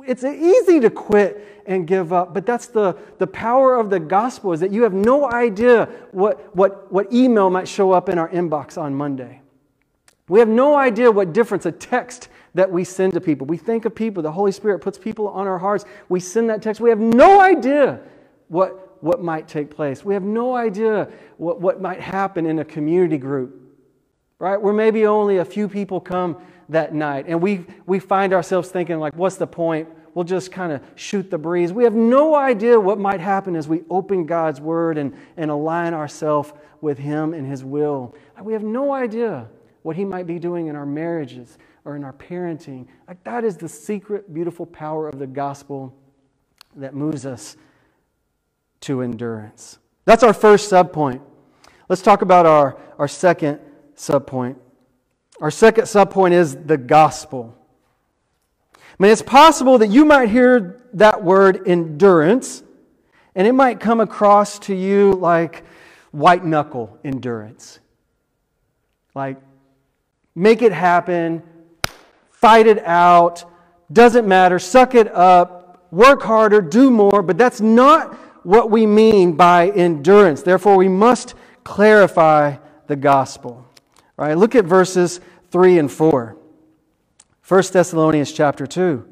it's 0.07 0.25
easy 0.25 0.79
to 0.79 0.91
quit 0.91 1.63
and 1.65 1.87
give 1.87 2.13
up, 2.13 2.35
but 2.35 2.45
that's 2.45 2.67
the, 2.67 2.99
the 3.17 3.27
power 3.27 3.77
of 3.77 3.89
the 3.89 3.99
gospel 3.99 4.53
is 4.53 4.61
that 4.61 4.71
you 4.71 4.83
have 4.83 4.93
no 4.93 5.33
idea 5.33 5.89
what, 6.11 6.55
what, 6.55 6.93
what 6.93 7.11
email 7.11 7.49
might 7.49 7.67
show 7.67 7.93
up 7.93 8.11
in 8.11 8.19
our 8.19 8.29
inbox 8.29 8.77
on 8.77 8.95
Monday. 8.95 9.41
We 10.29 10.39
have 10.39 10.49
no 10.49 10.77
idea 10.77 11.11
what 11.11 11.33
difference 11.33 11.65
a 11.65 11.73
text 11.73 12.29
that 12.53 12.71
we 12.71 12.85
send 12.85 13.15
to 13.15 13.23
people. 13.23 13.47
We 13.47 13.57
think 13.57 13.87
of 13.87 13.95
people, 13.95 14.23
the 14.23 14.33
Holy 14.33 14.53
Spirit 14.53 14.81
puts 14.81 14.99
people 14.99 15.29
on 15.29 15.47
our 15.47 15.59
hearts. 15.59 15.87
We 16.11 16.21
send 16.21 16.51
that 16.51 16.61
text. 16.61 16.79
We 16.79 16.91
have 16.91 17.01
no 17.01 17.41
idea 17.41 18.01
what, 18.51 19.03
what 19.03 19.23
might 19.23 19.49
take 19.49 19.71
place. 19.71 20.05
We 20.05 20.13
have 20.15 20.25
no 20.25 20.55
idea 20.55 21.09
what, 21.39 21.61
what 21.61 21.81
might 21.81 22.01
happen 22.01 22.45
in 22.45 22.59
a 22.59 22.65
community 22.65 23.17
group, 23.17 23.59
right? 24.39 24.61
Where 24.61 24.75
maybe 24.75 25.07
only 25.07 25.39
a 25.39 25.45
few 25.45 25.69
people 25.69 26.01
come 26.01 26.37
that 26.69 26.93
night. 26.93 27.27
And 27.29 27.41
we, 27.41 27.65
we 27.87 28.01
find 28.01 28.33
ourselves 28.33 28.69
thinking, 28.69 28.99
like, 28.99 29.15
what's 29.15 29.37
the 29.37 29.47
point? 29.47 29.89
we'll 30.15 30.25
just 30.25 30.51
kind 30.51 30.73
of 30.73 30.83
shoot 30.97 31.31
the 31.31 31.39
breeze. 31.39 31.73
We 31.73 31.85
have 31.85 31.95
no 31.95 32.35
idea 32.35 32.79
what 32.79 32.99
might 32.99 33.21
happen 33.21 33.55
as 33.55 33.69
we 33.69 33.83
open 33.89 34.27
God's 34.27 34.61
Word 34.61 34.99
and, 34.99 35.17
and 35.37 35.51
align 35.51 35.95
ourselves 35.95 36.53
with 36.81 36.99
Him 36.99 37.33
and 37.33 37.47
His 37.47 37.65
will. 37.65 38.15
We 38.43 38.53
have 38.53 38.65
no 38.65 38.93
idea 38.93 39.49
what 39.83 39.97
He 39.97 40.05
might 40.05 40.27
be 40.27 40.39
doing 40.39 40.67
in 40.67 40.77
our 40.77 40.85
marriages 40.85 41.59
or 41.85 41.97
in 41.97 42.05
our 42.05 42.13
parenting. 42.13 42.87
Like 43.07 43.23
that 43.25 43.45
is 43.45 43.57
the 43.57 43.69
secret, 43.69 44.35
beautiful 44.35 44.67
power 44.67 45.09
of 45.09 45.19
the 45.19 45.27
gospel 45.27 45.95
that 46.77 46.95
moves 46.95 47.25
us 47.25 47.57
to 48.81 49.03
endurance. 49.03 49.79
That's 50.05 50.23
our 50.23 50.33
first 50.33 50.71
subpoint. 50.71 51.21
Let's 51.89 52.03
talk 52.03 52.23
about 52.23 52.47
our, 52.47 52.79
our 52.99 53.09
second 53.09 53.61
subpoint. 53.97 54.57
Our 55.41 55.51
second 55.51 55.85
subpoint 55.85 56.33
is 56.33 56.57
the 56.57 56.77
gospel. 56.77 57.57
I 58.75 59.03
mean, 59.03 59.13
it's 59.13 59.23
possible 59.23 59.79
that 59.79 59.89
you 59.89 60.05
might 60.05 60.29
hear 60.29 60.83
that 60.95 61.23
word 61.23 61.67
endurance, 61.67 62.63
and 63.35 63.47
it 63.47 63.53
might 63.53 63.81
come 63.81 64.01
across 64.01 64.59
to 64.61 64.75
you 64.75 65.13
like 65.15 65.65
white 66.11 66.45
knuckle 66.45 66.99
endurance. 67.05 67.81
Like, 69.15 69.39
make 70.35 70.63
it 70.63 70.73
happen, 70.73 71.43
fight 72.31 72.67
it 72.67 72.85
out, 72.85 73.45
doesn't 73.93 74.27
matter, 74.29 74.59
suck 74.59 74.95
it 74.95 75.13
up, 75.13 75.89
work 75.91 76.23
harder, 76.23 76.61
do 76.61 76.91
more, 76.91 77.23
but 77.23 77.37
that's 77.37 77.61
not 77.61 78.17
what 78.45 78.71
we 78.71 78.87
mean 78.87 79.33
by 79.33 79.71
endurance. 79.71 80.43
Therefore, 80.43 80.77
we 80.77 80.89
must 80.89 81.35
clarify 81.65 82.57
the 82.87 82.97
gospel. 82.97 83.67
All 84.19 84.27
right, 84.27 84.37
look 84.37 84.55
at 84.55 84.65
verses 84.65 85.21
3 85.51 85.79
and 85.79 85.91
4. 85.91 86.37
1 87.47 87.63
Thessalonians 87.73 88.33
chapter 88.33 88.67
2. 88.67 89.07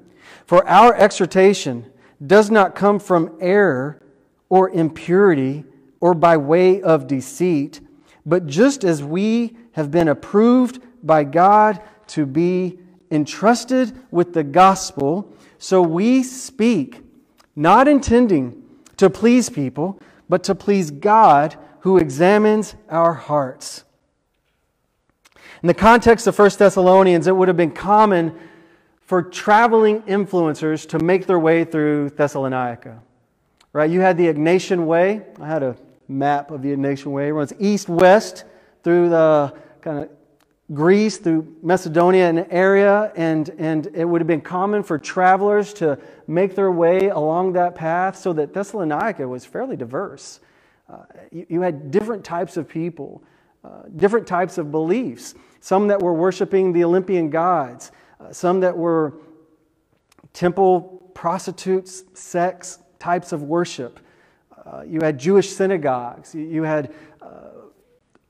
For 0.47 0.67
our 0.69 0.95
exhortation 0.95 1.91
does 2.25 2.51
not 2.51 2.75
come 2.75 2.99
from 2.99 3.37
error 3.41 4.03
or 4.49 4.71
impurity 4.71 5.65
or 6.01 6.15
by 6.15 6.37
way 6.37 6.81
of 6.81 7.07
deceit, 7.07 7.81
but 8.25 8.47
just 8.47 8.85
as 8.85 9.03
we 9.03 9.57
have 9.73 9.91
been 9.91 10.09
approved 10.09 10.81
by 11.03 11.25
God 11.25 11.83
to 12.09 12.27
be 12.27 12.79
entrusted 13.11 13.99
with 14.11 14.33
the 14.35 14.45
gospel, 14.45 15.33
so 15.59 15.83
we 15.83 16.23
speak, 16.23 17.03
not 17.57 17.89
intending 17.89 18.63
to 18.99 19.11
please 19.11 19.49
people, 19.49 20.01
but 20.29 20.45
to 20.45 20.55
please 20.55 20.91
God 20.91 21.57
who 21.81 21.97
examines 21.97 22.75
our 22.89 23.15
hearts. 23.15 23.85
In 25.63 25.67
the 25.67 25.75
context 25.75 26.27
of 26.27 26.39
1 26.39 26.51
Thessalonians, 26.59 27.27
it 27.27 27.35
would 27.35 27.49
have 27.49 27.57
been 27.57 27.73
common 27.73 28.39
for 29.01 29.23
traveling 29.23 30.03
influencers 30.03 30.87
to 30.91 30.99
make 30.99 31.27
their 31.27 31.39
way 31.39 31.65
through 31.65 32.11
Thessalonica. 32.11 33.03
Right? 33.73 33.91
You 33.91 34.01
had 34.01 34.17
the 34.17 34.27
Egnatian 34.27 34.85
Way. 34.87 35.23
I 35.41 35.47
had 35.47 35.63
a 35.63 35.77
map 36.07 36.51
of 36.51 36.63
the 36.63 36.71
Egnatian 36.71 37.07
Way. 37.07 37.29
It 37.29 37.33
runs 37.33 37.53
east 37.59 37.89
west 37.89 38.45
through 38.83 39.09
the 39.09 39.55
kind 39.81 39.99
of 39.99 40.11
Greece, 40.73 41.17
through 41.17 41.57
Macedonia 41.63 42.29
and 42.29 42.47
area, 42.51 43.11
and, 43.17 43.49
and 43.59 43.87
it 43.95 44.05
would 44.05 44.21
have 44.21 44.27
been 44.27 44.43
common 44.43 44.83
for 44.83 44.99
travelers 44.99 45.73
to 45.75 45.99
make 46.27 46.55
their 46.55 46.71
way 46.71 47.09
along 47.09 47.55
that 47.55 47.75
path 47.75 48.19
so 48.19 48.35
that 48.35 48.53
Thessalonica 48.53 49.27
was 49.27 49.47
fairly 49.47 49.77
diverse. 49.77 50.41
Uh, 50.91 51.05
you, 51.33 51.47
you, 51.49 51.61
had 51.63 51.91
different 51.91 52.23
types 52.23 52.59
of 52.59 52.69
people, 52.69 53.23
uh, 53.65 53.83
different 53.97 54.27
types 54.27 54.59
of 54.59 54.71
beliefs, 54.71 55.35
some 55.61 55.89
that 55.89 56.01
were 56.01 56.13
worshiping 56.13 56.73
the 56.73 56.85
Olympian 56.85 57.31
gods, 57.31 57.91
uh, 58.21 58.31
some 58.31 58.61
that 58.61 58.77
were 58.77 59.15
temple 60.35 61.11
prostitutes, 61.15 62.05
sex 62.13 62.79
types 62.99 63.33
of 63.33 63.43
worship. 63.43 64.01
Uh, 64.67 64.83
you 64.87 65.01
had 65.01 65.19
Jewish 65.19 65.49
synagogues, 65.49 66.35
you, 66.35 66.43
you 66.43 66.63
had 66.63 66.93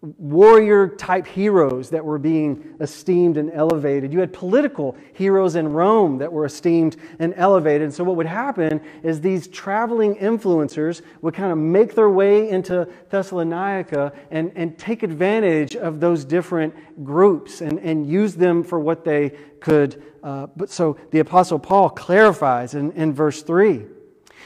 warrior 0.01 0.87
type 0.89 1.27
heroes 1.27 1.91
that 1.91 2.05
were 2.05 2.19
being 2.19 2.77
esteemed 2.79 3.37
and 3.37 3.51
elevated. 3.53 4.13
You 4.13 4.21
had 4.21 4.33
political 4.33 4.97
heroes 5.13 5.57
in 5.57 5.73
Rome 5.73 6.19
that 6.19 6.33
were 6.33 6.45
esteemed 6.45 6.97
and 7.19 7.35
elevated. 7.37 7.83
And 7.83 7.93
so, 7.93 8.05
what 8.05 8.15
would 8.15 8.27
happen 8.27 8.81
is 9.03 9.21
these 9.21 9.49
traveling 9.49 10.15
influencers 10.17 11.03
would 11.21 11.35
kind 11.35 11.51
of 11.51 11.59
make 11.59 11.97
their 11.97 12.11
way 12.11 12.49
into 12.49 12.89
Thessalonica 13.11 14.13
and, 14.31 14.53
and 14.55 14.79
take 14.79 15.03
advantage 15.03 15.75
of 15.75 15.99
those 15.99 16.25
different 16.25 17.05
groups 17.05 17.61
and, 17.61 17.81
and 17.81 18.07
use 18.07 18.37
them 18.37 18.63
for 18.63 18.79
what 18.79 19.05
they 19.05 19.31
could. 19.61 20.01
Uh, 20.23 20.47
but 20.57 20.71
so, 20.71 20.97
the 21.11 21.19
Apostle 21.19 21.59
Paul 21.59 21.91
clarifies 21.91 22.75
in, 22.75 22.93
in 22.93 23.13
verse 23.13 23.43
3 23.43 23.85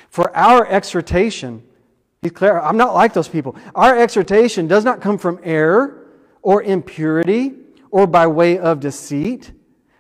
For 0.09 0.35
our 0.35 0.67
exhortation, 0.67 1.63
Declare, 2.23 2.63
I'm 2.63 2.77
not 2.77 2.95
like 2.95 3.13
those 3.13 3.29
people. 3.29 3.57
Our 3.75 3.99
exhortation 3.99 4.69
does 4.69 4.85
not 4.85 5.01
come 5.01 5.19
from 5.19 5.41
error 5.43 6.07
or 6.41 6.63
impurity 6.63 7.55
or 7.91 8.07
by 8.07 8.29
way 8.29 8.59
of 8.59 8.79
deceit. 8.79 9.53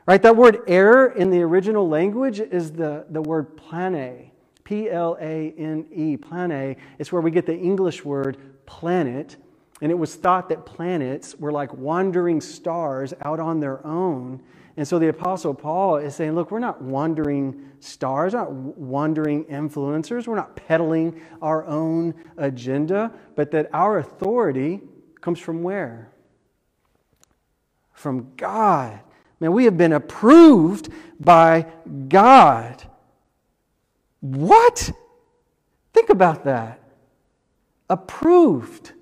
Right? 0.07 0.23
That 0.23 0.37
word 0.37 0.61
error 0.67 1.13
in 1.13 1.31
the 1.31 1.43
original 1.43 1.89
language 1.89 2.41
is 2.41 2.73
the, 2.73 3.07
the 3.11 3.21
word 3.21 3.57
plane. 3.57 4.31
P 4.65 4.89
L 4.89 5.17
A 5.21 5.53
N 5.59 5.87
E. 5.93 6.17
Plane. 6.17 6.77
It's 6.99 7.11
where 7.11 7.21
we 7.21 7.33
get 7.33 7.47
the 7.47 7.57
English 7.57 8.05
word 8.05 8.37
planet. 8.67 9.37
And 9.81 9.91
it 9.91 9.97
was 9.97 10.15
thought 10.15 10.49
that 10.51 10.65
planets 10.65 11.35
were 11.37 11.51
like 11.51 11.75
wandering 11.75 12.41
stars 12.41 13.13
out 13.23 13.41
on 13.41 13.59
their 13.59 13.85
own. 13.85 14.41
And 14.77 14.89
so 14.89 14.99
the 14.99 15.09
Apostle 15.09 15.53
Paul 15.53 15.99
is 15.99 16.15
saying, 16.15 16.35
look, 16.35 16.51
we're 16.51 16.59
not 16.59 16.81
wandering 16.81 17.71
stars, 17.81 18.33
not 18.33 18.51
wandering 18.53 19.45
influencers, 19.45 20.27
we're 20.27 20.37
not 20.37 20.57
peddling 20.57 21.21
our 21.43 21.65
own 21.67 22.15
agenda, 22.39 23.13
but 23.37 23.51
that 23.51 23.69
our 23.73 23.99
authority 23.99 24.81
comes 25.21 25.39
from 25.39 25.63
where? 25.63 26.11
From 27.93 28.33
God. 28.37 29.01
Man, 29.41 29.53
we 29.53 29.65
have 29.65 29.77
been 29.77 29.93
approved 29.93 30.89
by 31.21 31.67
God. 32.09 32.83
What? 34.21 34.91
Think 35.93 36.09
about 36.09 36.45
that. 36.45 36.81
Approved. 37.91 38.93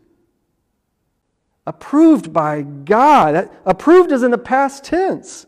Approved 1.66 2.32
by 2.32 2.62
God. 2.62 3.50
Approved 3.64 4.10
is 4.10 4.22
in 4.24 4.32
the 4.32 4.38
past 4.38 4.82
tense. 4.82 5.46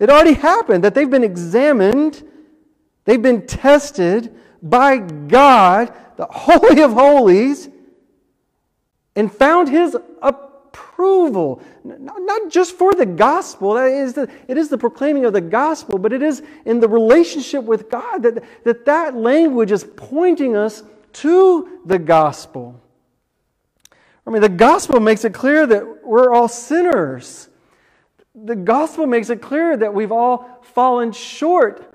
It 0.00 0.08
already 0.08 0.32
happened 0.32 0.82
that 0.84 0.94
they've 0.94 1.10
been 1.10 1.22
examined, 1.22 2.26
they've 3.04 3.20
been 3.20 3.46
tested 3.46 4.34
by 4.62 4.96
God, 4.96 5.92
the 6.16 6.26
Holy 6.30 6.80
of 6.82 6.94
Holies, 6.94 7.68
and 9.14 9.30
found 9.30 9.68
His 9.68 9.94
approval. 10.22 11.62
Not 11.84 12.50
just 12.50 12.76
for 12.76 12.94
the 12.94 13.04
gospel, 13.04 13.74
that 13.74 13.90
is 13.90 14.14
the, 14.14 14.30
it 14.48 14.56
is 14.56 14.70
the 14.70 14.78
proclaiming 14.78 15.26
of 15.26 15.34
the 15.34 15.40
gospel, 15.42 15.98
but 15.98 16.14
it 16.14 16.22
is 16.22 16.42
in 16.64 16.80
the 16.80 16.88
relationship 16.88 17.62
with 17.64 17.90
God 17.90 18.22
that 18.22 18.42
that, 18.64 18.86
that 18.86 19.14
language 19.14 19.70
is 19.70 19.84
pointing 19.96 20.56
us 20.56 20.82
to 21.12 21.80
the 21.84 21.98
gospel. 21.98 22.80
I 24.26 24.30
mean, 24.30 24.40
the 24.40 24.48
gospel 24.48 24.98
makes 24.98 25.26
it 25.26 25.34
clear 25.34 25.66
that 25.66 26.06
we're 26.06 26.32
all 26.32 26.48
sinners 26.48 27.49
the 28.44 28.56
gospel 28.56 29.06
makes 29.06 29.30
it 29.30 29.42
clear 29.42 29.76
that 29.76 29.92
we've 29.92 30.12
all 30.12 30.60
fallen 30.62 31.12
short 31.12 31.94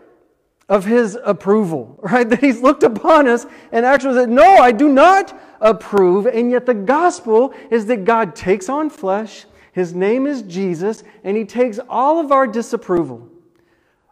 of 0.68 0.86
his 0.86 1.18
approval, 1.24 2.00
right? 2.04 2.28
That 2.28 2.40
he's 2.40 2.62
looked 2.62 2.84
upon 2.84 3.28
us 3.28 3.46
and 3.72 3.86
actually 3.86 4.16
said, 4.16 4.30
No, 4.30 4.58
I 4.58 4.72
do 4.72 4.90
not 4.90 5.40
approve. 5.62 6.26
And 6.26 6.52
yet 6.52 6.66
the 6.66 6.74
gospel 6.74 7.54
is 7.72 7.86
that 7.88 8.06
God 8.06 8.36
takes 8.36 8.70
on 8.70 8.90
flesh, 8.90 9.46
his 9.72 9.94
name 9.94 10.26
is 10.26 10.42
Jesus, 10.44 11.04
and 11.24 11.36
he 11.36 11.46
takes 11.46 11.80
all 11.90 12.20
of 12.20 12.32
our 12.32 12.48
disapproval, 12.48 13.30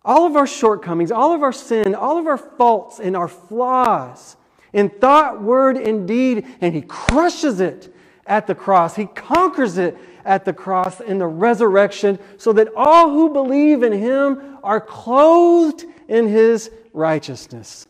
all 0.04 0.26
of 0.26 0.36
our 0.36 0.48
shortcomings, 0.48 1.12
all 1.12 1.34
of 1.34 1.42
our 1.42 1.54
sin, 1.54 1.96
all 1.96 2.18
of 2.18 2.28
our 2.28 2.38
faults 2.38 3.00
and 3.00 3.16
our 3.16 3.28
flaws 3.28 4.36
in 4.74 4.90
thought, 4.90 5.42
word, 5.42 5.78
and 5.78 6.08
deed, 6.08 6.48
and 6.60 6.74
he 6.74 6.82
crushes 6.82 7.60
it 7.60 7.94
at 8.26 8.48
the 8.48 8.56
cross. 8.56 8.96
He 8.96 9.06
conquers 9.06 9.78
it 9.78 9.98
at 10.26 10.46
the 10.46 10.54
cross 10.54 11.02
and 11.02 11.20
the 11.20 11.28
resurrection 11.28 12.20
so 12.38 12.54
that 12.54 12.70
all 12.76 13.10
who 13.10 13.32
believe 13.32 13.84
in 13.84 13.92
him 13.92 14.58
are 14.64 14.80
clothed 14.80 15.86
in 16.08 16.28
his 16.28 16.72
righteousness. 16.94 17.88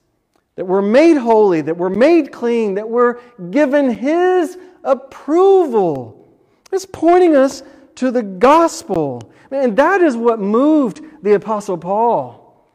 That 0.56 0.65
we're 0.65 0.82
made 0.82 1.17
holy, 1.17 1.62
that 1.62 1.78
we're 1.78 1.89
made 1.89 2.32
clean, 2.32 2.76
that 2.76 2.88
we're 2.88 3.19
given 3.50 3.89
his 3.89 4.58
approval. 4.84 6.28
It's 6.72 6.86
pointing 6.86 7.36
us 7.36 7.63
to 7.96 8.12
the 8.12 8.24
gospel. 8.24 9.32
And 9.52 9.78
that 9.78 10.02
is 10.02 10.15
what 10.15 10.39
moved 10.39 11.02
the 11.22 11.34
Apostle 11.34 11.78
Paul 11.78 12.69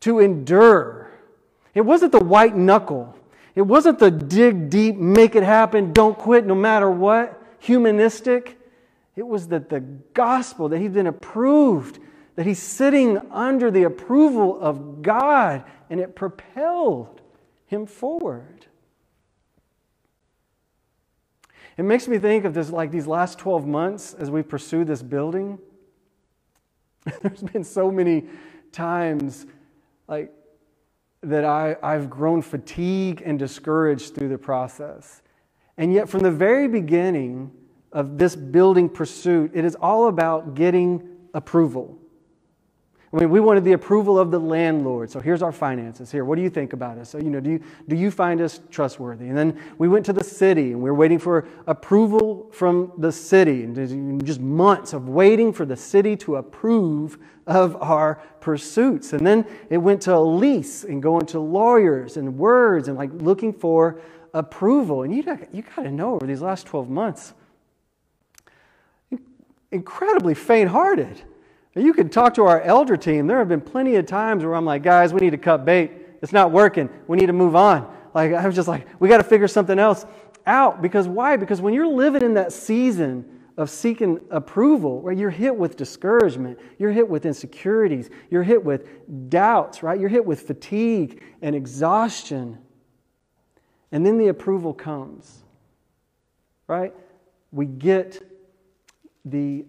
to 0.00 0.20
endure. 0.20 1.10
It 1.74 1.82
wasn't 1.82 2.12
the 2.12 2.24
white 2.24 2.56
knuckle. 2.56 3.14
It 3.54 3.62
wasn't 3.62 3.98
the 3.98 4.10
dig 4.10 4.70
deep, 4.70 4.96
make 4.96 5.34
it 5.34 5.42
happen, 5.42 5.92
don't 5.92 6.16
quit 6.16 6.46
no 6.46 6.54
matter 6.54 6.88
what 6.88 7.37
humanistic. 7.58 8.58
It 9.16 9.26
was 9.26 9.48
that 9.48 9.68
the 9.68 9.80
gospel, 9.80 10.68
that 10.68 10.78
he'd 10.78 10.92
been 10.92 11.06
approved, 11.06 11.98
that 12.36 12.46
he's 12.46 12.62
sitting 12.62 13.18
under 13.30 13.70
the 13.70 13.82
approval 13.82 14.60
of 14.60 15.02
God, 15.02 15.64
and 15.90 16.00
it 16.00 16.14
propelled 16.14 17.20
him 17.66 17.86
forward. 17.86 18.66
It 21.76 21.84
makes 21.84 22.08
me 22.08 22.18
think 22.18 22.44
of 22.44 22.54
this 22.54 22.70
like 22.70 22.90
these 22.90 23.06
last 23.06 23.38
12 23.38 23.66
months 23.66 24.14
as 24.14 24.30
we 24.30 24.42
pursue 24.42 24.84
this 24.84 25.02
building. 25.02 25.58
There's 27.22 27.42
been 27.42 27.64
so 27.64 27.90
many 27.90 28.26
times 28.72 29.46
like 30.08 30.32
that 31.22 31.44
I, 31.44 31.76
I've 31.82 32.10
grown 32.10 32.42
fatigued 32.42 33.22
and 33.22 33.38
discouraged 33.38 34.14
through 34.14 34.28
the 34.28 34.38
process. 34.38 35.22
And 35.78 35.92
yet, 35.92 36.08
from 36.08 36.20
the 36.20 36.30
very 36.30 36.68
beginning 36.68 37.52
of 37.92 38.18
this 38.18 38.36
building 38.36 38.88
pursuit, 38.88 39.52
it 39.54 39.64
is 39.64 39.76
all 39.76 40.08
about 40.08 40.54
getting 40.54 41.08
approval. 41.32 41.98
I 43.10 43.16
mean, 43.16 43.30
we 43.30 43.40
wanted 43.40 43.64
the 43.64 43.72
approval 43.72 44.18
of 44.18 44.30
the 44.30 44.38
landlord. 44.38 45.10
So 45.10 45.18
here's 45.18 45.40
our 45.40 45.52
finances. 45.52 46.12
Here, 46.12 46.26
what 46.26 46.36
do 46.36 46.42
you 46.42 46.50
think 46.50 46.74
about 46.74 46.98
us? 46.98 47.08
So, 47.08 47.16
you 47.16 47.30
know, 47.30 47.40
do 47.40 47.52
you, 47.52 47.62
do 47.88 47.96
you 47.96 48.10
find 48.10 48.42
us 48.42 48.60
trustworthy? 48.70 49.28
And 49.28 49.38
then 49.38 49.58
we 49.78 49.88
went 49.88 50.04
to 50.06 50.12
the 50.12 50.22
city 50.22 50.72
and 50.72 50.82
we 50.82 50.90
were 50.90 50.94
waiting 50.94 51.18
for 51.18 51.48
approval 51.66 52.50
from 52.52 52.92
the 52.98 53.10
city. 53.10 53.62
And 53.62 54.26
just 54.26 54.40
months 54.40 54.92
of 54.92 55.08
waiting 55.08 55.54
for 55.54 55.64
the 55.64 55.76
city 55.76 56.16
to 56.18 56.36
approve 56.36 57.18
of 57.46 57.80
our 57.80 58.16
pursuits. 58.40 59.14
And 59.14 59.26
then 59.26 59.46
it 59.70 59.78
went 59.78 60.02
to 60.02 60.14
a 60.14 60.20
lease 60.20 60.84
and 60.84 61.02
going 61.02 61.24
to 61.26 61.40
lawyers 61.40 62.18
and 62.18 62.36
words 62.36 62.88
and 62.88 62.98
like 62.98 63.10
looking 63.14 63.54
for 63.54 64.02
approval. 64.38 65.02
And 65.02 65.14
you, 65.14 65.22
you 65.52 65.62
got 65.62 65.82
to 65.82 65.90
know 65.90 66.14
over 66.14 66.26
these 66.26 66.40
last 66.40 66.66
12 66.66 66.88
months, 66.88 67.34
incredibly 69.70 70.34
faint 70.34 70.70
hearted. 70.70 71.22
You 71.74 71.92
could 71.92 72.10
talk 72.10 72.34
to 72.34 72.44
our 72.44 72.60
elder 72.62 72.96
team. 72.96 73.26
There 73.26 73.38
have 73.38 73.48
been 73.48 73.60
plenty 73.60 73.96
of 73.96 74.06
times 74.06 74.44
where 74.44 74.54
I'm 74.54 74.64
like, 74.64 74.82
guys, 74.82 75.12
we 75.12 75.20
need 75.20 75.30
to 75.30 75.38
cut 75.38 75.64
bait. 75.64 75.92
It's 76.22 76.32
not 76.32 76.50
working. 76.50 76.88
We 77.06 77.16
need 77.18 77.26
to 77.26 77.32
move 77.32 77.54
on. 77.54 77.94
Like, 78.14 78.32
I 78.32 78.46
was 78.46 78.56
just 78.56 78.68
like, 78.68 78.86
we 79.00 79.08
got 79.08 79.18
to 79.18 79.24
figure 79.24 79.46
something 79.46 79.78
else 79.78 80.06
out. 80.46 80.82
Because 80.82 81.06
why? 81.06 81.36
Because 81.36 81.60
when 81.60 81.74
you're 81.74 81.86
living 81.86 82.22
in 82.22 82.34
that 82.34 82.52
season 82.52 83.24
of 83.56 83.70
seeking 83.70 84.20
approval, 84.30 85.00
where 85.00 85.12
you're 85.12 85.30
hit 85.30 85.54
with 85.54 85.76
discouragement, 85.76 86.58
you're 86.78 86.92
hit 86.92 87.08
with 87.08 87.26
insecurities, 87.26 88.08
you're 88.30 88.42
hit 88.42 88.64
with 88.64 88.88
doubts, 89.28 89.82
right? 89.82 90.00
You're 90.00 90.08
hit 90.08 90.24
with 90.24 90.42
fatigue 90.42 91.22
and 91.42 91.54
exhaustion. 91.54 92.58
And 93.92 94.04
then 94.04 94.18
the 94.18 94.28
approval 94.28 94.74
comes, 94.74 95.42
right? 96.66 96.92
We 97.52 97.66
get 97.66 98.22
the 99.24 99.64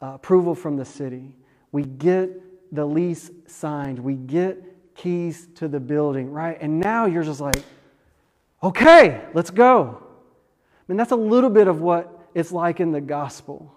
uh, 0.00 0.12
approval 0.14 0.54
from 0.54 0.76
the 0.76 0.84
city. 0.84 1.34
We 1.70 1.84
get 1.84 2.30
the 2.74 2.84
lease 2.84 3.30
signed. 3.46 3.98
We 3.98 4.14
get 4.14 4.94
keys 4.94 5.48
to 5.56 5.68
the 5.68 5.80
building, 5.80 6.30
right? 6.30 6.56
And 6.60 6.80
now 6.80 7.06
you're 7.06 7.22
just 7.22 7.40
like, 7.40 7.62
okay, 8.62 9.22
let's 9.34 9.50
go. 9.50 9.98
I 10.00 10.82
mean, 10.88 10.96
that's 10.96 11.12
a 11.12 11.16
little 11.16 11.50
bit 11.50 11.68
of 11.68 11.80
what 11.80 12.28
it's 12.34 12.52
like 12.52 12.80
in 12.80 12.92
the 12.92 13.00
gospel. 13.00 13.74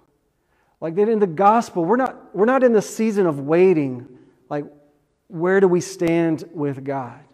Like 0.79 0.95
that 0.95 1.09
in 1.09 1.19
the 1.19 1.27
gospel, 1.27 1.83
we're 1.83 1.97
not, 1.97 2.35
we're 2.35 2.45
not 2.45 2.63
in 2.63 2.73
the 2.73 2.81
season 2.81 3.25
of 3.25 3.39
waiting. 3.39 4.07
Like, 4.49 4.65
where 5.27 5.59
do 5.59 5.67
we 5.67 5.81
stand 5.81 6.43
with 6.53 6.83
God? 6.83 7.24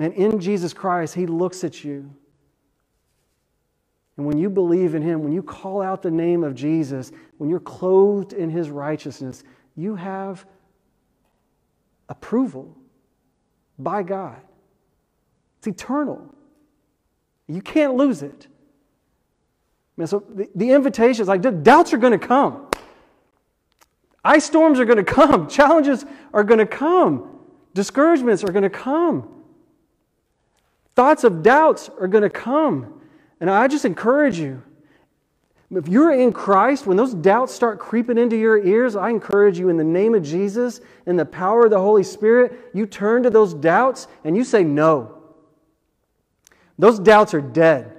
Man, 0.00 0.10
in 0.12 0.40
Jesus 0.40 0.72
Christ, 0.72 1.14
He 1.14 1.26
looks 1.26 1.62
at 1.62 1.84
you 1.84 2.10
and 4.20 4.26
when 4.26 4.36
you 4.36 4.50
believe 4.50 4.94
in 4.94 5.00
Him, 5.00 5.22
when 5.22 5.32
you 5.32 5.42
call 5.42 5.80
out 5.80 6.02
the 6.02 6.10
name 6.10 6.44
of 6.44 6.54
Jesus, 6.54 7.10
when 7.38 7.48
you're 7.48 7.58
clothed 7.58 8.34
in 8.34 8.50
His 8.50 8.68
righteousness, 8.68 9.44
you 9.76 9.96
have 9.96 10.44
approval 12.06 12.76
by 13.78 14.02
God. 14.02 14.36
It's 15.56 15.68
eternal. 15.68 16.34
You 17.46 17.62
can't 17.62 17.94
lose 17.94 18.20
it. 18.22 18.46
Man, 19.96 20.06
so 20.06 20.22
the, 20.28 20.50
the 20.54 20.70
invitation 20.70 21.22
is 21.22 21.28
like 21.28 21.40
doubts 21.62 21.94
are 21.94 21.96
going 21.96 22.12
to 22.20 22.26
come. 22.26 22.68
Ice 24.22 24.44
storms 24.44 24.78
are 24.80 24.84
going 24.84 25.02
to 25.02 25.02
come. 25.02 25.48
Challenges 25.48 26.04
are 26.34 26.44
going 26.44 26.58
to 26.58 26.66
come. 26.66 27.38
Discouragements 27.72 28.44
are 28.44 28.52
going 28.52 28.64
to 28.64 28.68
come. 28.68 29.39
Thoughts 31.00 31.24
of 31.24 31.42
doubts 31.42 31.88
are 31.98 32.06
going 32.08 32.24
to 32.24 32.28
come. 32.28 33.00
And 33.40 33.48
I 33.48 33.68
just 33.68 33.86
encourage 33.86 34.38
you 34.38 34.62
if 35.70 35.88
you're 35.88 36.12
in 36.12 36.30
Christ, 36.30 36.86
when 36.86 36.98
those 36.98 37.14
doubts 37.14 37.54
start 37.54 37.78
creeping 37.78 38.18
into 38.18 38.36
your 38.36 38.62
ears, 38.62 38.96
I 38.96 39.08
encourage 39.08 39.58
you 39.58 39.70
in 39.70 39.78
the 39.78 39.82
name 39.82 40.14
of 40.14 40.22
Jesus 40.22 40.82
and 41.06 41.18
the 41.18 41.24
power 41.24 41.64
of 41.64 41.70
the 41.70 41.78
Holy 41.78 42.02
Spirit, 42.02 42.52
you 42.74 42.84
turn 42.84 43.22
to 43.22 43.30
those 43.30 43.54
doubts 43.54 44.08
and 44.24 44.36
you 44.36 44.44
say 44.44 44.62
no. 44.62 45.22
Those 46.78 46.98
doubts 46.98 47.32
are 47.32 47.40
dead. 47.40 47.96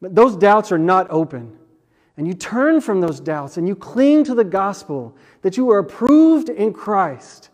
But 0.00 0.14
those 0.14 0.34
doubts 0.34 0.72
are 0.72 0.78
not 0.78 1.08
open. 1.10 1.58
And 2.16 2.26
you 2.26 2.32
turn 2.32 2.80
from 2.80 3.02
those 3.02 3.20
doubts 3.20 3.58
and 3.58 3.68
you 3.68 3.76
cling 3.76 4.24
to 4.24 4.34
the 4.34 4.44
gospel 4.44 5.14
that 5.42 5.58
you 5.58 5.70
are 5.72 5.80
approved 5.80 6.48
in 6.48 6.72
Christ. 6.72 7.50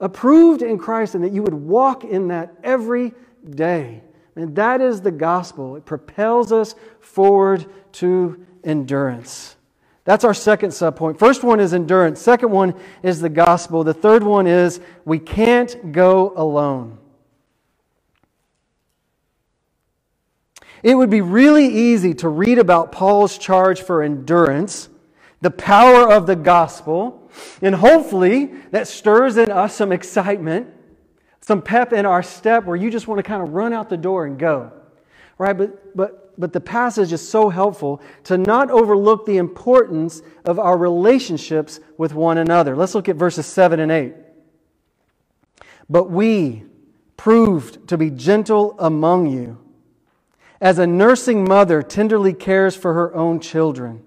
Approved 0.00 0.62
in 0.62 0.78
Christ, 0.78 1.14
and 1.14 1.24
that 1.24 1.32
you 1.32 1.42
would 1.42 1.54
walk 1.54 2.04
in 2.04 2.28
that 2.28 2.54
every 2.62 3.12
day. 3.48 4.02
And 4.36 4.56
that 4.56 4.80
is 4.80 5.00
the 5.00 5.12
gospel. 5.12 5.76
It 5.76 5.84
propels 5.84 6.52
us 6.52 6.74
forward 7.00 7.66
to 7.92 8.44
endurance. 8.64 9.56
That's 10.04 10.24
our 10.24 10.34
second 10.34 10.70
subpoint. 10.70 11.18
First 11.18 11.44
one 11.44 11.60
is 11.60 11.72
endurance. 11.72 12.20
Second 12.20 12.50
one 12.50 12.74
is 13.02 13.20
the 13.20 13.28
gospel. 13.28 13.84
The 13.84 13.94
third 13.94 14.22
one 14.22 14.46
is 14.46 14.80
we 15.04 15.18
can't 15.18 15.92
go 15.92 16.32
alone. 16.36 16.98
It 20.82 20.96
would 20.96 21.08
be 21.08 21.22
really 21.22 21.66
easy 21.66 22.12
to 22.14 22.28
read 22.28 22.58
about 22.58 22.92
Paul's 22.92 23.38
charge 23.38 23.80
for 23.80 24.02
endurance, 24.02 24.90
the 25.40 25.50
power 25.50 26.12
of 26.12 26.26
the 26.26 26.36
gospel, 26.36 27.23
and 27.62 27.74
hopefully 27.74 28.46
that 28.70 28.88
stirs 28.88 29.36
in 29.36 29.50
us 29.50 29.74
some 29.74 29.92
excitement 29.92 30.68
some 31.44 31.60
pep 31.60 31.92
in 31.92 32.06
our 32.06 32.22
step 32.22 32.64
where 32.64 32.74
you 32.74 32.90
just 32.90 33.06
want 33.06 33.18
to 33.18 33.22
kind 33.22 33.42
of 33.42 33.52
run 33.52 33.74
out 33.74 33.90
the 33.90 33.98
door 33.98 34.24
and 34.24 34.38
go. 34.38 34.72
Right? 35.36 35.52
But, 35.52 35.94
but, 35.94 36.40
but 36.40 36.54
the 36.54 36.60
passage 36.60 37.12
is 37.12 37.26
so 37.26 37.50
helpful 37.50 38.00
to 38.24 38.38
not 38.38 38.70
overlook 38.70 39.26
the 39.26 39.36
importance 39.36 40.22
of 40.46 40.58
our 40.58 40.78
relationships 40.78 41.80
with 41.98 42.14
one 42.14 42.38
another. 42.38 42.74
Let's 42.74 42.94
look 42.94 43.10
at 43.10 43.16
verses 43.16 43.44
7 43.44 43.78
and 43.78 43.92
8. 43.92 44.14
But 45.90 46.10
we 46.10 46.64
proved 47.18 47.88
to 47.88 47.98
be 47.98 48.08
gentle 48.08 48.74
among 48.78 49.26
you, 49.26 49.58
as 50.62 50.78
a 50.78 50.86
nursing 50.86 51.46
mother 51.46 51.82
tenderly 51.82 52.32
cares 52.32 52.74
for 52.74 52.94
her 52.94 53.14
own 53.14 53.38
children. 53.38 54.02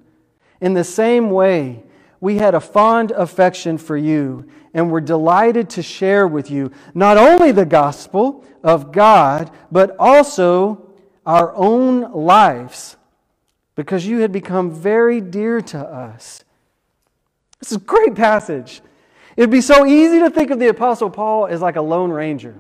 In 0.60 0.74
the 0.74 0.84
same 0.84 1.30
way, 1.30 1.84
we 2.20 2.38
had 2.38 2.56
a 2.56 2.60
fond 2.60 3.12
affection 3.12 3.78
for 3.78 3.96
you 3.96 4.48
and 4.74 4.92
were 4.92 5.02
delighted 5.02 5.70
to 5.72 5.84
share 5.84 6.28
with 6.28 6.50
you 6.50 6.72
not 6.94 7.18
only 7.18 7.52
the 7.52 7.66
gospel 7.66 8.44
of 8.64 8.92
God, 8.92 9.52
but 9.72 9.96
also 10.00 10.90
our 11.26 11.54
own 11.56 12.12
lives, 12.14 12.98
because 13.76 14.08
you 14.08 14.20
had 14.20 14.32
become 14.32 14.72
very 14.72 15.22
dear 15.22 15.62
to 15.62 15.80
us. 15.80 16.44
This 17.60 17.72
is 17.72 17.78
a 17.78 17.82
great 17.82 18.16
passage. 18.16 18.82
It'd 19.36 19.52
be 19.52 19.62
so 19.62 19.86
easy 19.86 20.20
to 20.20 20.30
think 20.30 20.52
of 20.52 20.60
the 20.60 20.70
Apostle 20.70 21.10
Paul 21.10 21.48
as 21.48 21.62
like 21.62 21.76
a 21.76 21.82
lone 21.82 22.12
ranger, 22.12 22.56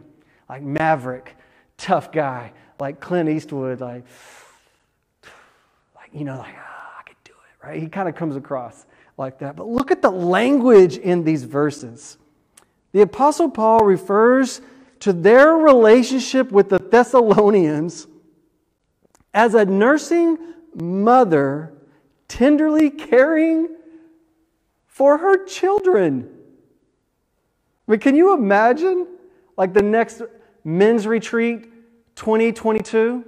like 0.50 0.62
maverick, 0.62 1.36
tough 1.78 2.12
guy, 2.12 2.52
like 2.80 3.00
Clint 3.00 3.30
Eastwood, 3.30 3.80
like, 3.80 4.06
like 5.96 6.10
you 6.14 6.24
know, 6.24 6.38
like, 6.38 6.56
ah, 6.56 6.96
I 7.00 7.04
could 7.04 7.18
do 7.24 7.32
it, 7.32 7.66
right? 7.66 7.82
He 7.82 7.88
kind 7.88 8.08
of 8.08 8.16
comes 8.16 8.36
across 8.36 8.86
like 9.18 9.40
that. 9.40 9.56
But 9.56 9.68
look 9.68 9.92
at 9.92 10.02
the 10.02 10.12
language 10.12 10.98
in 10.98 11.24
these 11.24 11.44
verses. 11.44 12.18
The 12.92 13.02
Apostle 13.02 13.50
Paul 13.50 13.80
refers 13.80 14.62
to 15.00 15.14
their 15.14 15.54
relationship 15.54 16.52
with 16.52 16.70
the 16.70 16.80
Thessalonians 16.80 18.08
as 19.34 19.54
a 19.54 19.66
nursing 19.66 20.38
mother 20.76 21.74
tenderly 22.28 22.90
caring 22.90 23.70
for 24.86 25.18
her 25.18 25.46
children. 25.46 26.30
I 27.88 27.92
mean, 27.92 28.00
can 28.00 28.16
you 28.16 28.34
imagine 28.34 29.08
like 29.58 29.74
the 29.74 29.82
next 29.82 30.22
men's 30.64 31.08
retreat 31.08 31.72
2022? 32.16 33.24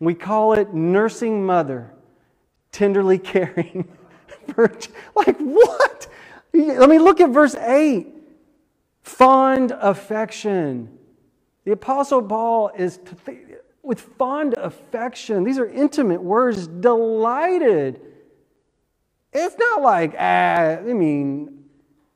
We 0.00 0.14
call 0.14 0.54
it 0.54 0.74
Nursing 0.74 1.46
Mother 1.46 1.94
Tenderly 2.72 3.18
Caring 3.20 3.88
like, 5.14 5.38
what? 5.38 6.08
Let 6.52 6.88
me 6.88 6.98
look 6.98 7.20
at 7.20 7.30
verse 7.30 7.54
8. 7.54 8.08
Fond 9.02 9.72
affection. 9.72 10.98
The 11.64 11.72
Apostle 11.72 12.22
Paul 12.22 12.70
is 12.76 12.98
with 13.82 14.00
fond 14.00 14.54
affection. 14.54 15.44
These 15.44 15.58
are 15.58 15.66
intimate 15.66 16.22
words, 16.22 16.66
delighted. 16.66 18.00
It's 19.32 19.56
not 19.58 19.82
like, 19.82 20.14
ah, 20.18 20.78
I 20.78 20.80
mean, 20.80 21.64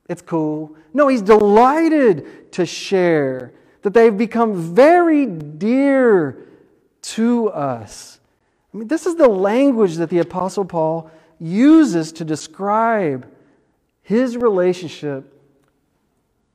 it's 0.08 0.22
cool. 0.22 0.76
No, 0.94 1.08
he's 1.08 1.22
delighted 1.22 2.52
to 2.52 2.64
share 2.64 3.52
that 3.82 3.92
they've 3.92 4.16
become 4.16 4.74
very 4.74 5.26
dear 5.26 6.46
to 7.02 7.50
us. 7.50 8.20
I 8.72 8.76
mean, 8.76 8.88
this 8.88 9.06
is 9.06 9.16
the 9.16 9.28
language 9.28 9.96
that 9.96 10.10
the 10.10 10.18
Apostle 10.18 10.64
Paul 10.64 11.10
uses 11.38 12.12
to 12.12 12.24
describe 12.24 13.30
his 14.02 14.36
relationship 14.36 15.34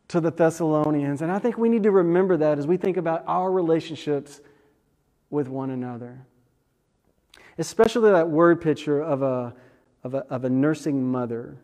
to 0.10 0.20
the 0.20 0.32
Thessalonians. 0.32 1.22
And 1.22 1.32
I 1.32 1.40
think 1.40 1.58
we 1.58 1.70
need 1.70 1.84
to 1.84 1.92
remember 1.92 2.38
that 2.38 2.60
as 2.60 2.68
we 2.68 2.78
think 2.78 2.98
about 2.98 3.24
our 3.28 3.52
relationships 3.52 4.42
with 5.30 5.48
one 5.48 5.70
another. 5.70 6.20
Especially 7.58 8.12
that 8.12 8.30
word 8.30 8.62
picture 8.62 9.02
of 9.02 9.22
a, 9.22 9.54
of 10.04 10.14
a, 10.14 10.20
of 10.30 10.46
a 10.46 10.50
nursing 10.50 11.04
mother 11.04 11.58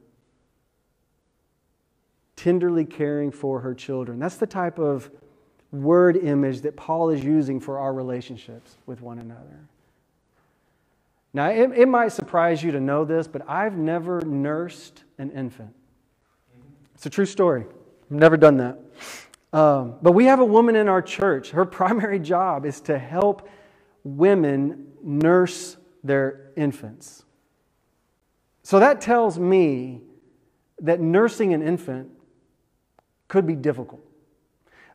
tenderly 2.36 2.86
caring 2.86 3.32
for 3.32 3.60
her 3.60 3.76
children. 3.76 4.18
That's 4.18 4.38
the 4.38 4.48
type 4.48 4.80
of 4.80 5.12
word 5.72 6.16
image 6.16 6.62
that 6.62 6.78
Paul 6.78 7.10
is 7.10 7.24
using 7.24 7.60
for 7.60 7.80
our 7.80 7.94
relationships 7.94 8.78
with 8.86 9.02
one 9.02 9.20
another. 9.20 9.60
Now, 11.34 11.50
it, 11.50 11.72
it 11.76 11.88
might 11.88 12.12
surprise 12.12 12.64
you 12.64 12.72
to 12.72 12.80
know 12.80 13.06
this, 13.06 13.28
but 13.28 13.48
I've 13.48 13.78
never 13.78 14.22
nursed 14.22 15.04
an 15.18 15.32
infant. 15.32 15.76
It's 16.96 17.06
a 17.06 17.10
true 17.10 17.26
story. 17.26 17.66
I've 18.10 18.18
never 18.18 18.36
done 18.36 18.58
that. 18.58 18.80
Um, 19.54 19.96
but 20.02 20.12
we 20.12 20.26
have 20.26 20.40
a 20.40 20.46
woman 20.46 20.76
in 20.76 20.88
our 20.88 21.02
church. 21.02 21.52
Her 21.52 21.66
primary 21.80 22.20
job 22.20 22.66
is 22.66 22.82
to 22.82 22.98
help 22.98 23.48
women 24.04 24.88
nurse 25.04 25.78
their 26.04 26.52
infants. 26.56 27.24
So 28.64 28.80
that 28.80 29.02
tells 29.02 29.40
me 29.40 30.02
that 30.82 31.00
nursing 31.00 31.54
an 31.54 31.62
infant 31.62 32.10
could 33.28 33.46
be 33.46 33.56
difficult. 33.56 34.02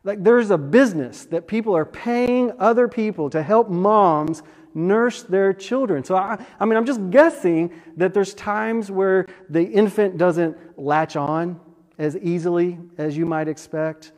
Like 0.03 0.23
there's 0.23 0.51
a 0.51 0.57
business 0.57 1.25
that 1.25 1.47
people 1.47 1.75
are 1.75 1.85
paying 1.85 2.53
other 2.59 2.87
people 2.87 3.29
to 3.31 3.41
help 3.41 3.69
moms 3.69 4.43
nurse 4.75 5.23
their 5.23 5.53
children. 5.53 6.03
So, 6.03 6.15
I, 6.15 6.37
I 6.59 6.65
mean, 6.65 6.77
I'm 6.77 6.85
just 6.85 7.09
guessing 7.09 7.71
that 7.95 8.13
there's 8.13 8.33
times 8.33 8.91
where 8.91 9.25
the 9.49 9.63
infant 9.63 10.17
doesn't 10.17 10.57
latch 10.77 11.15
on 11.15 11.59
as 11.97 12.17
easily 12.17 12.77
as 12.97 13.17
you 13.17 13.25
might 13.25 13.47
expect, 13.47 14.11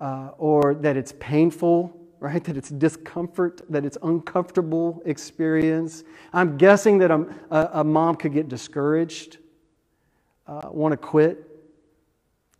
uh, 0.00 0.30
or 0.36 0.74
that 0.74 0.96
it's 0.96 1.14
painful, 1.20 1.96
right? 2.18 2.42
That 2.44 2.56
it's 2.56 2.70
discomfort, 2.70 3.62
that 3.70 3.84
it's 3.84 3.96
uncomfortable 4.02 5.00
experience. 5.06 6.02
I'm 6.32 6.58
guessing 6.58 6.98
that 6.98 7.12
a, 7.12 7.26
a, 7.50 7.70
a 7.74 7.84
mom 7.84 8.16
could 8.16 8.34
get 8.34 8.48
discouraged, 8.48 9.38
uh, 10.48 10.68
want 10.72 10.92
to 10.92 10.96
quit 10.96 11.46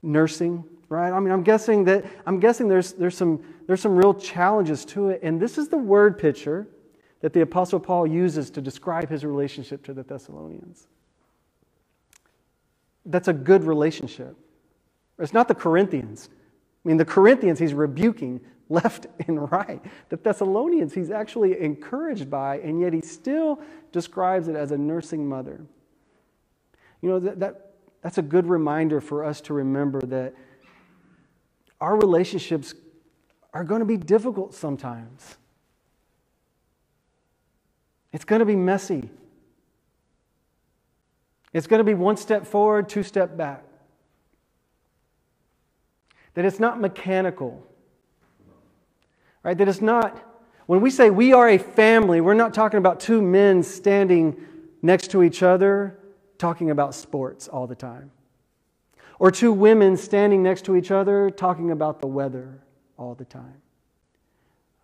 nursing, 0.03 0.65
right? 0.89 1.11
I 1.11 1.19
mean, 1.19 1.33
I'm 1.33 1.43
guessing 1.43 1.85
that 1.85 2.05
I'm 2.27 2.39
guessing 2.39 2.69
there's 2.69 2.93
there's 2.93 3.17
some 3.17 3.43
there's 3.67 3.81
some 3.81 3.97
real 3.97 4.15
challenges 4.15 4.85
to 4.87 5.11
it, 5.11 5.21
and 5.25 5.41
this 5.41 5.59
is 5.59 5.69
the 5.69 5.77
word 5.77 6.17
picture 6.17 6.69
that 7.21 7.33
the 7.33 7.43
Apostle 7.43 7.81
Paul 7.81 8.07
uses 8.07 8.51
to 8.51 8.61
describe 8.61 9.09
his 9.09 9.25
relationship 9.25 9.85
to 9.85 9.93
the 9.93 10.03
Thessalonians. 10.03 10.87
That's 13.05 13.29
a 13.29 13.33
good 13.33 13.65
relationship. 13.65 14.37
It's 15.19 15.33
not 15.33 15.49
the 15.49 15.55
Corinthians. 15.55 16.31
I 16.85 16.89
mean, 16.89 16.97
the 16.97 17.05
Corinthians 17.05 17.59
he's 17.59 17.75
rebuking 17.75 18.41
left 18.69 19.07
and 19.27 19.51
right. 19.51 19.83
The 20.09 20.17
Thessalonians 20.17 20.95
he's 20.95 21.11
actually 21.11 21.61
encouraged 21.61 22.31
by, 22.31 22.59
and 22.61 22.81
yet 22.81 22.93
he 22.93 23.03
still 23.03 23.61
describes 23.93 24.49
it 24.49 24.57
as 24.57 24.73
a 24.73 24.79
nursing 24.79 25.29
mother. 25.29 25.61
You 27.03 27.11
know, 27.11 27.19
that, 27.21 27.41
that, 27.41 27.73
that's 28.03 28.19
a 28.19 28.23
good 28.23 28.47
reminder 28.47 29.01
for 29.01 29.25
us 29.25 29.41
to 29.43 29.55
remember 29.55 30.01
that 30.03 30.35
our 31.81 31.97
relationships 31.97 32.75
are 33.53 33.65
going 33.65 33.81
to 33.81 33.87
be 33.87 33.97
difficult 33.97 34.55
sometimes. 34.55 35.37
It's 38.13 38.25
going 38.25 38.41
to 38.41 38.47
be 38.47 38.57
messy. 38.57 39.09
It's 41.53 41.67
going 41.67 41.79
to 41.79 41.85
be 41.85 41.95
one 41.95 42.17
step 42.17 42.47
forward, 42.47 42.89
two 42.89 43.03
step 43.03 43.37
back. 43.37 43.65
That 46.35 46.45
it's 46.45 46.61
not 46.61 46.81
mechanical. 46.81 47.67
Right? 49.43 49.57
That 49.57 49.69
it's 49.69 49.81
not, 49.81 50.21
when 50.67 50.81
we 50.81 50.91
say 50.91 51.11
we 51.11 51.33
are 51.33 51.49
a 51.49 51.59
family, 51.59 52.21
we're 52.21 52.35
not 52.35 52.55
talking 52.55 52.79
about 52.79 53.01
two 53.01 53.21
men 53.21 53.63
standing 53.63 54.37
next 54.83 55.11
to 55.13 55.23
each 55.23 55.43
other 55.43 55.99
talking 56.39 56.71
about 56.71 56.95
sports 56.95 57.49
all 57.49 57.67
the 57.67 57.75
time. 57.75 58.11
Or 59.19 59.31
two 59.31 59.53
women 59.53 59.97
standing 59.97 60.43
next 60.43 60.65
to 60.65 60.77
each 60.77 60.91
other 60.91 61.31
talking 61.31 61.71
about 61.71 62.01
the 62.01 62.07
weather 62.07 62.61
all 62.97 63.15
the 63.15 63.25
time. 63.25 63.61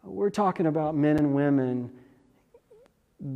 We're 0.02 0.30
talking 0.30 0.66
about 0.66 0.94
men 0.94 1.16
and 1.16 1.34
women 1.34 1.90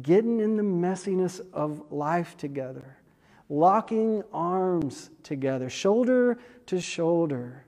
getting 0.03 0.41
in 0.41 0.57
the 0.57 0.63
messiness 0.63 1.41
of 1.53 1.91
life 1.91 2.37
together, 2.37 2.99
locking 3.49 4.23
arms 4.33 5.11
together, 5.23 5.71
shoulder 5.71 6.39
to 6.67 6.81
shoulder, 6.81 7.65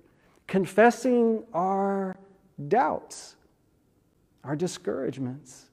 confessing 0.46 1.44
our 1.54 2.16
doubts, 2.68 3.36
our 4.44 4.54
discouragements, 4.56 5.66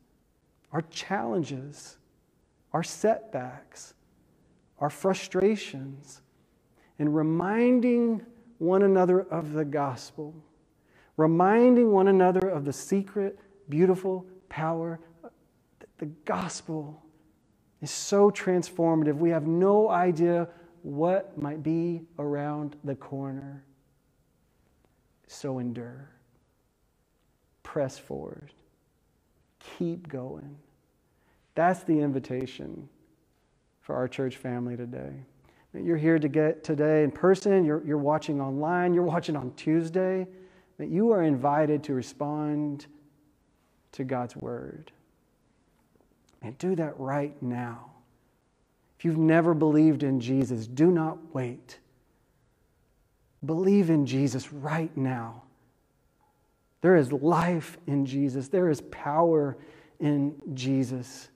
our 0.71 0.81
challenges, 0.83 1.97
our 2.73 2.83
setbacks, 2.83 3.93
our 4.79 4.89
frustrations, 4.89 6.21
and 6.99 7.15
reminding 7.15 8.21
one 8.59 8.83
another 8.83 9.21
of 9.21 9.53
the 9.53 9.65
gospel, 9.65 10.33
reminding 11.17 11.91
one 11.91 12.07
another 12.07 12.47
of 12.47 12.65
the 12.65 12.73
secret, 12.73 13.39
beautiful 13.67 14.25
power 14.47 14.99
the 15.99 16.07
gospel 16.25 17.03
is 17.81 17.91
so 17.91 18.31
transformative. 18.31 19.15
We 19.15 19.29
have 19.29 19.47
no 19.47 19.89
idea 19.89 20.47
what 20.81 21.37
might 21.37 21.61
be 21.61 22.01
around 22.17 22.75
the 22.83 22.95
corner. 22.95 23.63
So 25.27 25.59
endure, 25.59 26.09
press 27.61 27.99
forward, 27.99 28.51
keep 29.59 30.07
going. 30.07 30.57
That's 31.55 31.83
the 31.83 31.99
invitation 31.99 32.89
for 33.81 33.95
our 33.95 34.07
church 34.07 34.37
family 34.37 34.75
today. 34.75 35.13
You're 35.73 35.97
here 35.97 36.17
to 36.17 36.27
get 36.27 36.63
today 36.63 37.03
in 37.03 37.11
person, 37.11 37.63
you're, 37.63 37.83
you're 37.85 37.97
watching 37.97 38.41
online, 38.41 38.93
you're 38.93 39.03
watching 39.03 39.35
on 39.35 39.53
Tuesday, 39.53 40.27
that 40.79 40.89
you 40.89 41.11
are 41.11 41.21
invited 41.21 41.83
to 41.83 41.93
respond 41.93 42.87
to 43.91 44.03
God's 44.03 44.35
word. 44.35 44.91
And 46.41 46.57
do 46.57 46.75
that 46.75 46.99
right 46.99 47.41
now. 47.41 47.91
If 48.97 49.05
you've 49.05 49.17
never 49.17 49.53
believed 49.53 50.03
in 50.03 50.19
Jesus, 50.19 50.67
do 50.67 50.91
not 50.91 51.33
wait. 51.33 51.79
Believe 53.45 53.89
in 53.89 54.05
Jesus 54.05 54.51
right 54.51 54.95
now. 54.97 55.43
There 56.81 56.95
is 56.95 57.11
life 57.11 57.77
in 57.87 58.05
Jesus, 58.05 58.47
there 58.47 58.69
is 58.69 58.81
power 58.81 59.57
in 59.99 60.35
Jesus. 60.53 61.29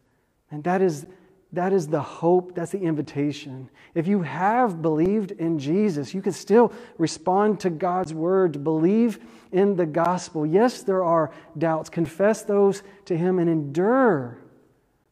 And 0.52 0.63
that 0.63 0.82
is, 0.82 1.06
that 1.52 1.74
is 1.74 1.88
the 1.88 2.02
hope, 2.02 2.56
that's 2.56 2.72
the 2.72 2.82
invitation. 2.82 3.70
If 3.94 4.08
you 4.08 4.22
have 4.22 4.82
believed 4.82 5.32
in 5.32 5.60
Jesus, 5.60 6.13
you 6.13 6.22
can 6.22 6.32
still 6.32 6.72
respond 6.98 7.60
to 7.62 7.70
God's 7.70 8.13
word, 8.13 8.63
believe 8.63 9.20
in 9.52 9.76
the 9.76 9.86
gospel. 9.86 10.46
Yes, 10.46 10.84
there 10.84 11.04
are 11.04 11.32
doubts. 11.58 11.89
Confess 11.89 12.44
those 12.44 12.84
to 13.06 13.18
Him 13.18 13.39
and 13.39 13.50
endure 13.50 14.38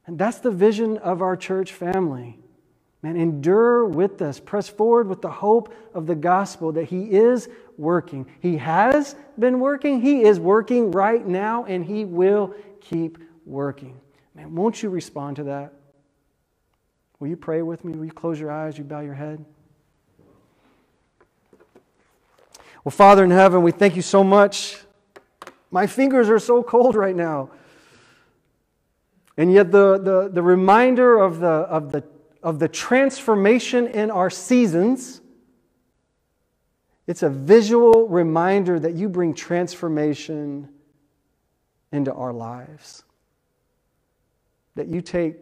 and 0.07 0.17
that's 0.17 0.39
the 0.39 0.51
vision 0.51 0.97
of 0.97 1.21
our 1.21 1.35
church 1.35 1.73
family. 1.73 2.37
Man, 3.01 3.15
endure 3.15 3.85
with 3.85 4.21
us. 4.21 4.39
Press 4.39 4.69
forward 4.69 5.07
with 5.07 5.21
the 5.21 5.31
hope 5.31 5.73
of 5.93 6.05
the 6.05 6.15
gospel 6.15 6.71
that 6.73 6.85
He 6.85 7.11
is 7.11 7.49
working. 7.77 8.27
He 8.39 8.57
has 8.57 9.15
been 9.39 9.59
working, 9.59 10.01
He 10.01 10.23
is 10.23 10.39
working 10.39 10.91
right 10.91 11.25
now, 11.25 11.65
and 11.65 11.83
He 11.83 12.05
will 12.05 12.53
keep 12.79 13.17
working. 13.45 13.99
Man, 14.35 14.53
won't 14.53 14.83
you 14.83 14.89
respond 14.89 15.37
to 15.37 15.43
that? 15.45 15.73
Will 17.19 17.27
you 17.27 17.37
pray 17.37 17.61
with 17.61 17.83
me? 17.83 17.93
Will 17.93 18.05
you 18.05 18.11
close 18.11 18.39
your 18.39 18.51
eyes? 18.51 18.77
You 18.77 18.83
bow 18.83 19.01
your 19.01 19.13
head? 19.13 19.43
Well, 22.83 22.91
Father 22.91 23.23
in 23.23 23.31
heaven, 23.31 23.61
we 23.61 23.71
thank 23.71 23.95
you 23.95 24.01
so 24.01 24.23
much. 24.23 24.77
My 25.69 25.85
fingers 25.85 26.29
are 26.29 26.39
so 26.39 26.63
cold 26.63 26.95
right 26.95 27.15
now. 27.15 27.51
And 29.37 29.51
yet, 29.53 29.71
the, 29.71 29.97
the, 29.97 30.29
the 30.31 30.43
reminder 30.43 31.17
of 31.17 31.39
the, 31.39 31.47
of, 31.47 31.91
the, 31.91 32.03
of 32.43 32.59
the 32.59 32.67
transformation 32.67 33.87
in 33.87 34.11
our 34.11 34.29
seasons, 34.29 35.21
it's 37.07 37.23
a 37.23 37.29
visual 37.29 38.07
reminder 38.07 38.79
that 38.79 38.93
you 38.93 39.09
bring 39.09 39.33
transformation 39.33 40.69
into 41.91 42.13
our 42.13 42.33
lives. 42.33 43.03
That 44.75 44.87
you 44.87 45.01
take 45.01 45.35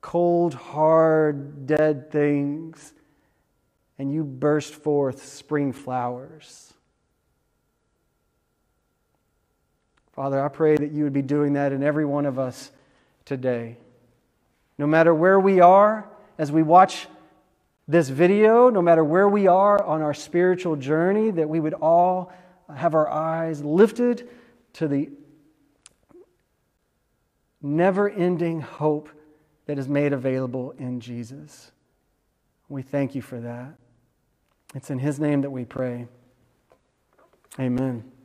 cold, 0.00 0.54
hard, 0.54 1.66
dead 1.66 2.10
things, 2.10 2.94
and 3.98 4.12
you 4.12 4.24
burst 4.24 4.74
forth 4.74 5.24
spring 5.24 5.72
flowers. 5.72 6.72
Father, 10.12 10.42
I 10.42 10.48
pray 10.48 10.76
that 10.76 10.92
you 10.92 11.04
would 11.04 11.12
be 11.12 11.22
doing 11.22 11.54
that 11.54 11.72
in 11.72 11.82
every 11.82 12.04
one 12.04 12.24
of 12.24 12.38
us 12.38 12.70
today. 13.26 13.76
No 14.78 14.86
matter 14.86 15.14
where 15.14 15.38
we 15.38 15.60
are 15.60 16.08
as 16.38 16.50
we 16.50 16.62
watch 16.62 17.08
this 17.86 18.08
video, 18.08 18.70
no 18.70 18.80
matter 18.80 19.04
where 19.04 19.28
we 19.28 19.46
are 19.46 19.82
on 19.82 20.00
our 20.00 20.14
spiritual 20.14 20.76
journey, 20.76 21.30
that 21.30 21.48
we 21.48 21.60
would 21.60 21.74
all 21.74 22.32
have 22.74 22.94
our 22.94 23.08
eyes 23.08 23.62
lifted 23.62 24.28
to 24.72 24.88
the 24.88 25.10
never 27.62 28.08
ending 28.08 28.60
hope 28.60 29.10
that 29.66 29.78
is 29.78 29.88
made 29.88 30.12
available 30.12 30.74
in 30.78 31.00
Jesus. 31.00 31.70
We 32.68 32.82
thank 32.82 33.14
you 33.14 33.22
for 33.22 33.40
that. 33.40 33.74
It's 34.74 34.90
in 34.90 34.98
His 34.98 35.20
name 35.20 35.42
that 35.42 35.50
we 35.50 35.64
pray. 35.64 36.08
Amen. 37.58 38.15